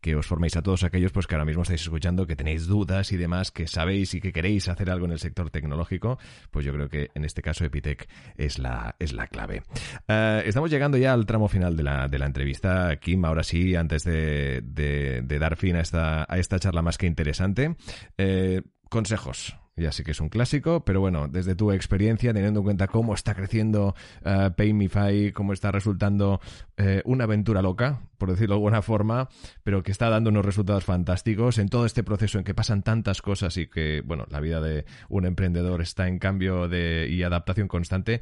que, 0.00 0.16
os 0.16 0.26
forméis 0.26 0.56
a 0.56 0.62
todos 0.62 0.84
aquellos 0.84 1.12
pues 1.12 1.26
que 1.26 1.34
ahora 1.34 1.44
mismo 1.44 1.62
estáis 1.62 1.82
escuchando, 1.82 2.26
que 2.26 2.36
tenéis 2.36 2.66
dudas 2.66 3.12
y 3.12 3.16
demás, 3.16 3.50
que 3.50 3.66
sabéis 3.66 4.14
y 4.14 4.20
que 4.20 4.32
queréis 4.32 4.68
hacer 4.68 4.90
algo 4.90 5.06
en 5.06 5.12
el 5.12 5.18
sector 5.18 5.50
tecnológico, 5.50 6.18
pues 6.50 6.64
yo 6.64 6.72
creo 6.72 6.88
que 6.88 7.10
en 7.14 7.24
este 7.24 7.42
caso 7.42 7.64
Epitech 7.64 8.08
es 8.36 8.58
la, 8.58 8.96
es 8.98 9.12
la 9.12 9.26
clave. 9.26 9.62
Eh, 10.08 10.42
estamos 10.46 10.70
llegando 10.70 10.96
ya 10.96 11.12
al 11.12 11.26
tramo 11.26 11.48
final 11.48 11.76
de 11.76 11.82
la, 11.82 12.08
de 12.08 12.18
la 12.18 12.26
entrevista. 12.26 12.96
Kim, 12.96 13.24
ahora 13.24 13.42
sí, 13.42 13.74
antes 13.74 14.04
de, 14.04 14.62
de, 14.62 15.38
dar 15.38 15.56
fin 15.56 15.76
a 15.76 15.80
esta, 15.80 16.26
a 16.28 16.38
esta 16.38 16.58
charla 16.58 16.82
más 16.82 16.98
que 16.98 17.06
interesante, 17.06 17.76
eh, 18.18 18.62
consejos 18.88 19.56
ya 19.76 19.90
sé 19.92 20.04
que 20.04 20.10
es 20.10 20.20
un 20.20 20.28
clásico, 20.28 20.84
pero 20.84 21.00
bueno, 21.00 21.28
desde 21.28 21.54
tu 21.54 21.72
experiencia, 21.72 22.34
teniendo 22.34 22.60
en 22.60 22.64
cuenta 22.64 22.88
cómo 22.88 23.14
está 23.14 23.34
creciendo 23.34 23.94
uh, 24.24 24.52
PayMeFi, 24.54 25.32
cómo 25.32 25.52
está 25.52 25.72
resultando 25.72 26.40
eh, 26.76 27.02
una 27.04 27.24
aventura 27.24 27.62
loca, 27.62 28.02
por 28.18 28.30
decirlo 28.30 28.54
de 28.54 28.58
alguna 28.58 28.82
forma, 28.82 29.28
pero 29.64 29.82
que 29.82 29.90
está 29.90 30.10
dando 30.10 30.30
unos 30.30 30.44
resultados 30.44 30.84
fantásticos 30.84 31.58
en 31.58 31.68
todo 31.68 31.86
este 31.86 32.04
proceso 32.04 32.38
en 32.38 32.44
que 32.44 32.54
pasan 32.54 32.82
tantas 32.82 33.22
cosas 33.22 33.56
y 33.56 33.66
que, 33.66 34.02
bueno, 34.04 34.26
la 34.28 34.40
vida 34.40 34.60
de 34.60 34.84
un 35.08 35.24
emprendedor 35.24 35.80
está 35.80 36.06
en 36.06 36.18
cambio 36.18 36.68
de, 36.68 37.08
y 37.10 37.22
adaptación 37.22 37.68
constante. 37.68 38.20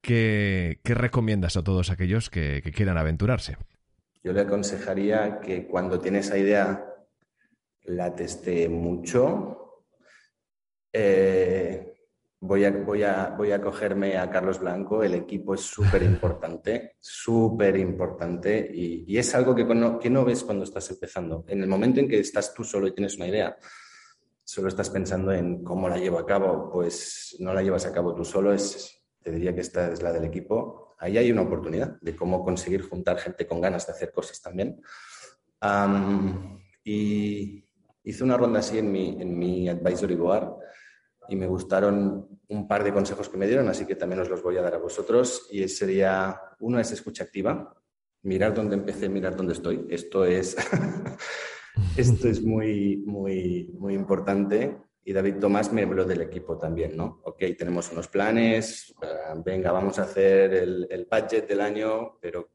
¿Qué, 0.00 0.80
recomiendas 0.84 1.56
a 1.56 1.64
todos 1.64 1.90
aquellos 1.90 2.30
que, 2.30 2.62
quieran 2.74 2.96
aventurarse? 2.98 3.56
yo 4.24 4.32
le 4.32 4.40
aconsejaría 4.42 5.40
que 5.40 5.66
cuando 5.66 6.00
tiene 6.00 6.18
esa 6.18 6.36
idea 6.36 6.84
la 7.84 8.14
teste 8.14 8.68
mucho. 8.68 9.67
Eh, 10.92 11.98
voy, 12.40 12.64
a, 12.64 12.70
voy, 12.70 13.02
a, 13.02 13.34
voy 13.36 13.52
a 13.52 13.60
cogerme 13.60 14.16
a 14.16 14.30
Carlos 14.30 14.60
Blanco, 14.60 15.02
el 15.02 15.14
equipo 15.14 15.54
es 15.54 15.60
súper 15.62 16.02
importante, 16.02 16.96
súper 17.00 17.76
importante 17.76 18.70
y, 18.72 19.16
es 19.16 19.34
algo 19.34 19.54
que 19.54 19.64
no, 19.64 19.98
que 19.98 20.10
no 20.10 20.24
ves 20.24 20.44
cuando 20.44 20.64
estás 20.64 20.90
empezando. 20.90 21.44
En 21.48 21.62
el 21.62 21.68
momento 21.68 22.00
en 22.00 22.08
que 22.08 22.20
estás 22.20 22.54
tú 22.54 22.64
solo 22.64 22.86
y 22.86 22.94
tienes 22.94 23.16
una 23.16 23.26
idea, 23.26 23.56
solo 24.44 24.68
estás 24.68 24.90
pensando 24.90 25.32
en 25.32 25.62
cómo 25.62 25.88
la 25.88 25.98
llevo 25.98 26.18
a 26.18 26.26
cabo, 26.26 26.70
pues 26.72 27.36
no 27.40 27.52
la 27.52 27.62
llevas 27.62 27.86
a 27.86 27.92
cabo 27.92 28.14
tú 28.14 28.24
solo, 28.24 28.52
es, 28.52 29.02
te 29.22 29.30
diría 29.30 29.54
que 29.54 29.60
esta 29.60 29.92
es 29.92 30.02
la 30.02 30.12
del 30.12 30.24
equipo. 30.24 30.96
Ahí 31.00 31.18
hay 31.18 31.30
una 31.30 31.42
oportunidad 31.42 32.00
de 32.00 32.16
cómo 32.16 32.44
conseguir 32.44 32.82
juntar 32.82 33.18
gente 33.18 33.46
con 33.46 33.60
ganas 33.60 33.86
de 33.86 33.92
hacer 33.92 34.12
cosas 34.12 34.40
también. 34.40 34.80
y 36.82 37.64
hice 38.04 38.24
una 38.24 38.36
ronda 38.36 38.60
así 38.60 38.78
en 38.78 38.90
mi, 38.90 39.20
en 39.20 39.38
mi 39.38 39.68
advisory 39.68 40.14
board 40.14 40.57
y 41.28 41.36
me 41.36 41.46
gustaron 41.46 42.40
un 42.48 42.66
par 42.66 42.84
de 42.84 42.92
consejos 42.92 43.28
que 43.28 43.36
me 43.36 43.46
dieron, 43.46 43.68
así 43.68 43.84
que 43.84 43.94
también 43.94 44.20
os 44.20 44.30
los 44.30 44.42
voy 44.42 44.56
a 44.56 44.62
dar 44.62 44.74
a 44.74 44.78
vosotros. 44.78 45.48
Y 45.50 45.68
sería, 45.68 46.40
uno 46.60 46.80
es 46.80 46.90
escucha 46.92 47.24
activa, 47.24 47.74
mirar 48.22 48.54
dónde 48.54 48.76
empecé, 48.76 49.08
mirar 49.08 49.36
dónde 49.36 49.52
estoy. 49.52 49.86
Esto 49.90 50.24
es, 50.24 50.56
esto 51.96 52.28
es 52.28 52.42
muy, 52.42 53.02
muy, 53.06 53.70
muy 53.78 53.94
importante. 53.94 54.78
Y 55.04 55.12
David 55.12 55.36
Tomás 55.36 55.72
me 55.72 55.82
habló 55.82 56.04
del 56.04 56.22
equipo 56.22 56.58
también, 56.58 56.96
¿no? 56.96 57.20
Ok, 57.24 57.42
tenemos 57.56 57.90
unos 57.92 58.08
planes, 58.08 58.94
eh, 59.02 59.40
venga, 59.44 59.72
vamos 59.72 59.98
a 59.98 60.02
hacer 60.02 60.52
el, 60.52 60.86
el 60.90 61.06
budget 61.10 61.48
del 61.48 61.60
año, 61.60 62.18
pero 62.20 62.50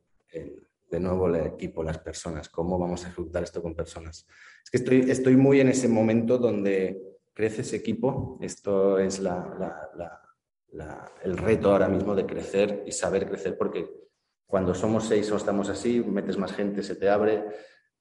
de 0.94 1.00
nuevo 1.00 1.28
el 1.28 1.48
equipo, 1.48 1.84
las 1.84 1.98
personas, 1.98 2.50
cómo 2.50 2.78
vamos 2.78 3.04
a 3.04 3.08
ejecutar 3.08 3.44
esto 3.44 3.64
con 3.64 3.76
personas. 3.76 4.28
Es 4.64 4.70
que 4.70 4.78
estoy, 4.78 5.10
estoy 5.10 5.36
muy 5.36 5.60
en 5.60 5.70
ese 5.70 5.88
momento 5.88 6.38
donde 6.38 7.13
crece 7.34 7.62
ese 7.62 7.78
equipo, 7.78 8.38
esto 8.42 9.00
es 9.00 9.20
la, 9.20 10.20
el 11.24 11.38
reto 11.38 11.72
ahora 11.72 11.88
mismo 11.88 12.16
de 12.16 12.26
crecer 12.26 12.84
y 12.86 12.92
saber 12.92 13.28
crecer, 13.28 13.58
porque 13.58 13.90
cuando 14.46 14.74
somos 14.76 15.08
seis 15.08 15.32
o 15.32 15.38
estamos 15.38 15.70
así, 15.70 16.00
metes 16.02 16.38
más 16.38 16.54
gente, 16.54 16.84
se 16.84 16.96
te 16.96 17.10
abre, 17.10 17.46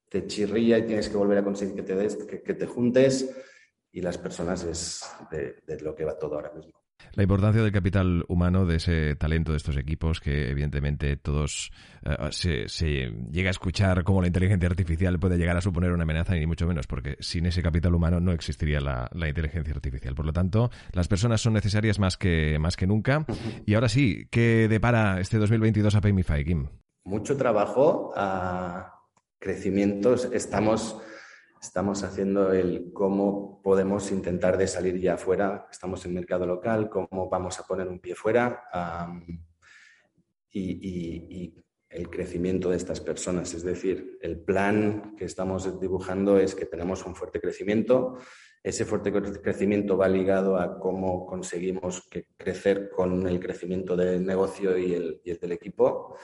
te 0.09 0.27
chirría 0.27 0.79
y 0.79 0.87
tienes 0.87 1.09
que 1.09 1.17
volver 1.17 1.39
a 1.39 1.45
conseguir 1.45 1.75
que 1.75 1.83
te, 1.83 1.95
des, 1.95 2.17
que, 2.17 2.55
te 2.55 2.67
juntes 2.67 3.35
y 3.91 4.03
las 4.03 4.19
personas 4.19 4.65
es 4.65 5.03
de 5.31 5.81
lo 5.81 5.95
que 5.95 6.05
va 6.05 6.19
todo 6.19 6.35
ahora 6.35 6.53
mismo. 6.53 6.82
La 7.15 7.23
importancia 7.23 7.63
del 7.63 7.73
capital 7.73 8.25
humano, 8.29 8.65
de 8.65 8.77
ese 8.77 9.17
talento 9.17 9.53
de 9.53 9.59
estos 9.59 9.77
equipos, 9.77 10.21
que 10.21 10.51
evidentemente 10.51 11.17
todos 11.17 11.71
eh, 12.05 12.67
se, 12.69 13.13
llega 13.31 13.49
a 13.49 13.51
escuchar 13.51 14.03
cómo 14.05 14.21
la 14.21 14.29
inteligencia 14.29 14.69
artificial 14.69 15.19
puede 15.19 15.37
llegar 15.37 15.57
a 15.57 15.61
suponer 15.61 15.93
una 15.93 16.05
amenaza, 16.05 16.35
ni 16.35 16.47
mucho 16.47 16.67
menos, 16.67 16.87
porque 16.87 17.17
sin 17.21 17.47
ese 17.47 17.63
capital 17.63 17.95
humano 17.95 18.21
no 18.21 18.33
existiría 18.33 18.81
la, 18.81 19.11
inteligencia 19.29 19.75
artificial. 19.75 20.15
Por 20.15 20.27
lo 20.27 20.33
tanto, 20.33 20.71
las 20.93 21.09
personas 21.09 21.41
son 21.41 21.53
necesarias 21.53 21.99
más 21.99 22.17
que, 22.17 22.59
más 22.59 22.77
que 22.77 22.87
nunca. 22.87 23.27
Y 23.67 23.75
ahora 23.75 23.89
sí, 23.89 24.27
¿qué 24.31 24.69
depara 24.69 25.21
este 25.21 25.39
2022 25.39 25.95
a 25.95 26.01
Paymify, 26.01 26.45
Kim? 26.45 26.69
Mucho 27.05 27.37
trabajo, 27.37 28.13
crecimientos. 29.39 30.29
Estamos 30.33 30.97
Estamos 31.63 32.03
haciendo 32.03 32.53
el 32.53 32.93
cómo 32.93 33.63
podemos 33.63 34.11
intentar 34.11 34.59
de 34.59 34.67
salir 34.67 34.99
ya 35.01 35.15
afuera. 35.15 35.69
Estamos 35.71 36.05
en 36.05 36.13
mercado 36.13 36.45
local, 36.45 36.91
cómo 36.91 37.31
vamos 37.31 37.61
a 37.61 37.63
poner 37.63 37.87
un 37.87 38.01
pie 38.01 38.17
fuera 38.17 38.65
y, 40.51 41.55
el 41.89 42.09
crecimiento 42.09 42.71
de 42.71 42.79
estas 42.79 43.01
personas. 43.01 43.55
Es 43.55 43.63
decir, 43.63 44.19
el 44.23 44.41
plan 44.41 45.15
que 45.15 45.27
estamos 45.27 45.79
dibujando 45.79 46.39
es 46.39 46.55
que 46.55 46.67
tenemos 46.67 47.07
un 47.07 47.15
fuerte 47.15 47.39
crecimiento. 47.39 48.17
Ese 48.63 48.85
fuerte 48.85 49.13
crecimiento 49.13 49.97
va 49.97 50.09
ligado 50.09 50.57
a 50.57 50.81
cómo 50.81 51.27
conseguimos 51.27 52.09
crecer 52.37 52.89
con 52.91 53.29
el 53.29 53.39
crecimiento 53.39 53.95
del 53.95 54.25
negocio 54.25 54.77
y 54.77 54.95
el, 54.95 55.21
y 55.23 55.31
el 55.31 55.39
del 55.39 55.53
equipo. 55.53 56.17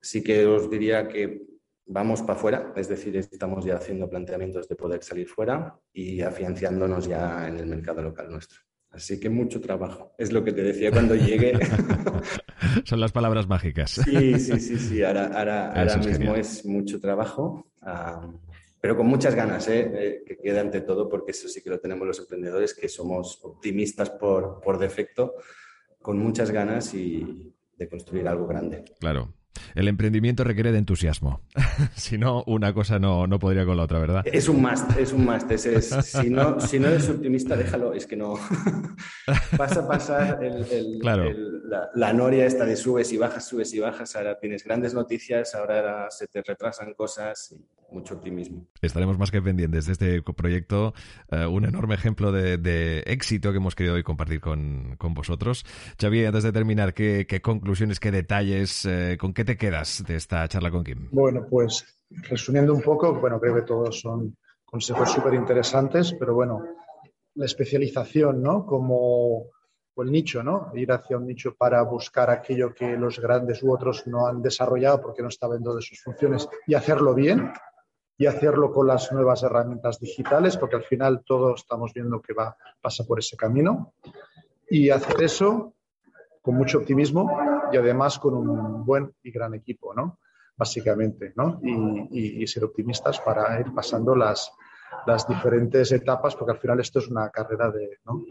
Sí 0.00 0.22
que 0.24 0.44
os 0.44 0.68
diría 0.68 1.06
que 1.06 1.51
vamos 1.86 2.22
para 2.22 2.34
afuera, 2.34 2.72
es 2.76 2.88
decir, 2.88 3.16
estamos 3.16 3.64
ya 3.64 3.76
haciendo 3.76 4.08
planteamientos 4.08 4.68
de 4.68 4.76
poder 4.76 5.02
salir 5.02 5.28
fuera 5.28 5.78
y 5.92 6.20
afianciándonos 6.20 7.06
ya 7.06 7.48
en 7.48 7.58
el 7.58 7.66
mercado 7.66 8.02
local 8.02 8.30
nuestro. 8.30 8.60
Así 8.90 9.18
que 9.18 9.30
mucho 9.30 9.60
trabajo. 9.60 10.14
Es 10.18 10.32
lo 10.32 10.44
que 10.44 10.52
te 10.52 10.62
decía 10.62 10.90
cuando 10.90 11.14
llegué. 11.16 11.58
Son 12.84 13.00
las 13.00 13.12
palabras 13.12 13.48
mágicas. 13.48 13.90
Sí, 14.04 14.38
sí, 14.38 14.60
sí, 14.60 14.78
sí. 14.78 15.02
Ahora, 15.02 15.26
ahora, 15.26 15.96
mismo 15.96 16.34
es 16.34 16.64
mucho 16.66 17.00
trabajo, 17.00 17.66
pero 18.80 18.96
con 18.96 19.06
muchas 19.06 19.34
ganas, 19.34 19.68
¿eh? 19.68 19.90
¿eh? 19.94 20.22
que 20.26 20.36
queda 20.38 20.60
ante 20.60 20.82
todo, 20.82 21.08
porque 21.08 21.30
eso 21.30 21.48
sí 21.48 21.62
que 21.62 21.70
lo 21.70 21.80
tenemos 21.80 22.06
los 22.06 22.18
emprendedores, 22.18 22.74
que 22.74 22.88
somos 22.88 23.40
optimistas 23.42 24.10
por, 24.10 24.60
por 24.60 24.78
defecto, 24.78 25.34
con 26.00 26.18
muchas 26.18 26.50
ganas 26.50 26.92
y 26.94 27.52
de 27.76 27.88
construir 27.88 28.28
algo 28.28 28.46
grande. 28.46 28.84
Claro, 29.00 29.32
el 29.74 29.88
emprendimiento 29.88 30.44
requiere 30.44 30.72
de 30.72 30.78
entusiasmo. 30.78 31.40
si 31.94 32.18
no, 32.18 32.44
una 32.46 32.72
cosa 32.72 32.98
no, 32.98 33.26
no, 33.26 33.38
podría 33.38 33.64
con 33.64 33.76
la 33.76 33.84
otra, 33.84 33.98
¿verdad? 33.98 34.24
Es 34.26 34.48
un 34.48 34.62
must, 34.62 34.96
es 34.98 35.12
un 35.12 35.24
must. 35.24 35.50
si, 35.52 36.30
no, 36.30 36.60
si 36.60 36.78
no 36.78 36.88
eres 36.88 37.08
optimista, 37.08 37.56
déjalo. 37.56 37.92
Es 37.92 38.06
que 38.06 38.16
no. 38.16 38.34
Vas 39.58 39.76
a 39.76 39.86
pasar 39.86 40.42
el, 40.42 40.98
la, 41.94 42.12
noria 42.12 42.46
esta 42.46 42.64
de 42.64 42.76
subes 42.76 43.12
y 43.12 43.18
bajas, 43.18 43.46
subes 43.46 43.72
y 43.74 43.80
bajas. 43.80 44.16
Ahora 44.16 44.38
tienes 44.38 44.64
grandes 44.64 44.94
noticias, 44.94 45.54
ahora 45.54 46.10
se 46.10 46.26
te 46.26 46.42
retrasan 46.42 46.94
cosas. 46.94 47.52
Y 47.52 47.64
mucho 47.92 48.14
optimismo. 48.14 48.66
Estaremos 48.80 49.18
más 49.18 49.30
que 49.30 49.42
pendientes 49.42 49.86
de 49.86 49.92
este 49.92 50.22
proyecto, 50.22 50.94
eh, 51.30 51.46
un 51.46 51.64
enorme 51.64 51.94
ejemplo 51.94 52.32
de, 52.32 53.02
éxito 53.06 53.50
que 53.52 53.58
hemos 53.58 53.74
querido 53.74 53.94
hoy 53.94 54.02
compartir 54.02 54.40
con, 54.40 54.96
vosotros. 54.98 55.64
Xavi, 56.00 56.24
antes 56.24 56.42
de 56.42 56.52
terminar, 56.52 56.94
¿qué, 56.94 57.40
conclusiones, 57.42 58.00
qué 58.00 58.10
detalles, 58.10 58.84
eh, 58.86 59.16
con 59.20 59.34
qué 59.34 59.44
te 59.44 59.56
quedas 59.56 60.04
de 60.06 60.16
esta 60.16 60.46
charla 60.48 60.70
con 60.70 60.84
Kim? 60.84 61.08
Bueno, 61.10 61.46
pues 61.48 61.98
resumiendo 62.08 62.74
un 62.74 62.82
poco, 62.82 63.14
bueno, 63.14 63.40
creo 63.40 63.54
que 63.54 63.62
todos 63.62 64.00
son 64.00 64.36
consejos 64.64 65.12
súper 65.12 65.34
interesantes, 65.34 66.14
pero 66.18 66.34
bueno, 66.34 66.64
la 67.34 67.44
especialización, 67.44 68.42
¿no? 68.42 68.64
Como 68.66 69.50
el 69.96 70.10
nicho, 70.10 70.42
¿no? 70.42 70.70
Ir 70.74 70.90
hacia 70.92 71.18
un 71.18 71.26
nicho 71.26 71.54
para 71.54 71.82
buscar 71.82 72.30
aquello 72.30 72.72
que 72.74 72.96
los 72.96 73.18
grandes 73.20 73.62
u 73.62 73.72
otros 73.72 74.06
no 74.06 74.26
han 74.26 74.40
desarrollado 74.40 75.02
porque 75.02 75.22
no 75.22 75.28
está 75.28 75.48
dentro 75.48 75.74
de 75.74 75.82
sus 75.82 76.00
funciones 76.00 76.48
y 76.66 76.74
hacerlo 76.74 77.14
bien, 77.14 77.52
y 78.22 78.26
hacerlo 78.26 78.70
con 78.70 78.86
las 78.86 79.10
nuevas 79.10 79.42
herramientas 79.42 79.98
digitales, 79.98 80.56
porque 80.56 80.76
al 80.76 80.84
final 80.84 81.24
todos 81.26 81.62
estamos 81.62 81.92
viendo 81.92 82.22
que 82.22 82.32
va, 82.32 82.56
pasa 82.80 83.02
por 83.02 83.18
ese 83.18 83.36
camino. 83.36 83.94
Y 84.70 84.90
hacer 84.90 85.20
eso 85.24 85.74
con 86.40 86.54
mucho 86.54 86.78
optimismo 86.78 87.36
y 87.72 87.76
además 87.78 88.20
con 88.20 88.34
un 88.34 88.86
buen 88.86 89.12
y 89.24 89.32
gran 89.32 89.54
equipo, 89.54 89.92
¿no? 89.92 90.20
Básicamente, 90.56 91.32
¿no? 91.34 91.58
Y, 92.12 92.46
ser 92.46 92.62
optimistas 92.62 93.18
para 93.18 93.58
ir 93.58 93.74
pasando 93.74 94.14
las, 94.14 94.52
las 95.04 95.26
diferentes 95.26 95.90
etapas, 95.90 96.36
porque 96.36 96.52
al 96.52 96.58
final 96.58 96.78
esto 96.78 97.00
es 97.00 97.08
una 97.08 97.28
carrera 97.28 97.72
de, 97.72 97.98
¿no? 98.04 98.22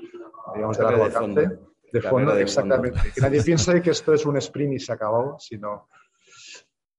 digamos, 0.56 0.78
de 0.78 0.84
largo 0.86 1.04
alcance. 1.04 1.60
De 1.92 2.02
fondo, 2.02 2.34
exactamente. 2.38 3.12
Que 3.14 3.20
nadie 3.20 3.44
piense 3.44 3.82
que 3.82 3.90
esto 3.90 4.14
es 4.14 4.26
un 4.26 4.38
sprint 4.38 4.76
y 4.76 4.80
se 4.80 4.94
acabó, 4.94 5.38
sino 5.38 5.90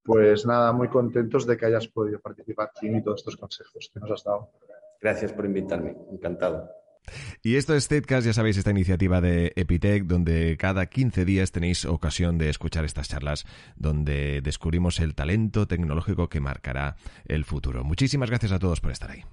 pues 0.05 0.47
nada, 0.47 0.73
muy 0.73 0.89
contentos 0.89 1.47
de 1.47 1.57
que 1.57 1.67
hayas 1.67 1.89
podido 1.89 2.21
participar, 2.21 2.71
Tim, 2.79 2.97
y 2.97 3.03
todos 3.03 3.21
estos 3.21 3.37
consejos 3.37 3.91
que 3.93 4.01
nos 4.01 4.11
has 4.11 4.25
dado. 4.25 4.51
Gracias 5.01 5.33
por 5.33 5.45
invitarme, 5.45 5.97
encantado. 6.11 6.69
Y 7.43 7.57
esto 7.57 7.75
es 7.75 7.89
TEDcast, 7.89 8.27
ya 8.27 8.33
sabéis, 8.33 8.57
esta 8.57 8.71
iniciativa 8.71 9.21
de 9.21 9.53
Epitech, 9.57 10.05
donde 10.05 10.57
cada 10.57 10.87
15 10.87 11.25
días 11.25 11.51
tenéis 11.51 11.85
ocasión 11.85 12.39
de 12.39 12.49
escuchar 12.49 12.85
estas 12.85 13.09
charlas, 13.09 13.45
donde 13.77 14.41
descubrimos 14.43 15.01
el 15.01 15.15
talento 15.15 15.67
tecnológico 15.67 16.29
que 16.29 16.41
marcará 16.41 16.97
el 17.25 17.45
futuro. 17.45 17.83
Muchísimas 17.83 18.31
gracias 18.31 18.53
a 18.53 18.59
todos 18.59 18.81
por 18.81 18.93
estar 18.93 19.11
ahí. 19.11 19.25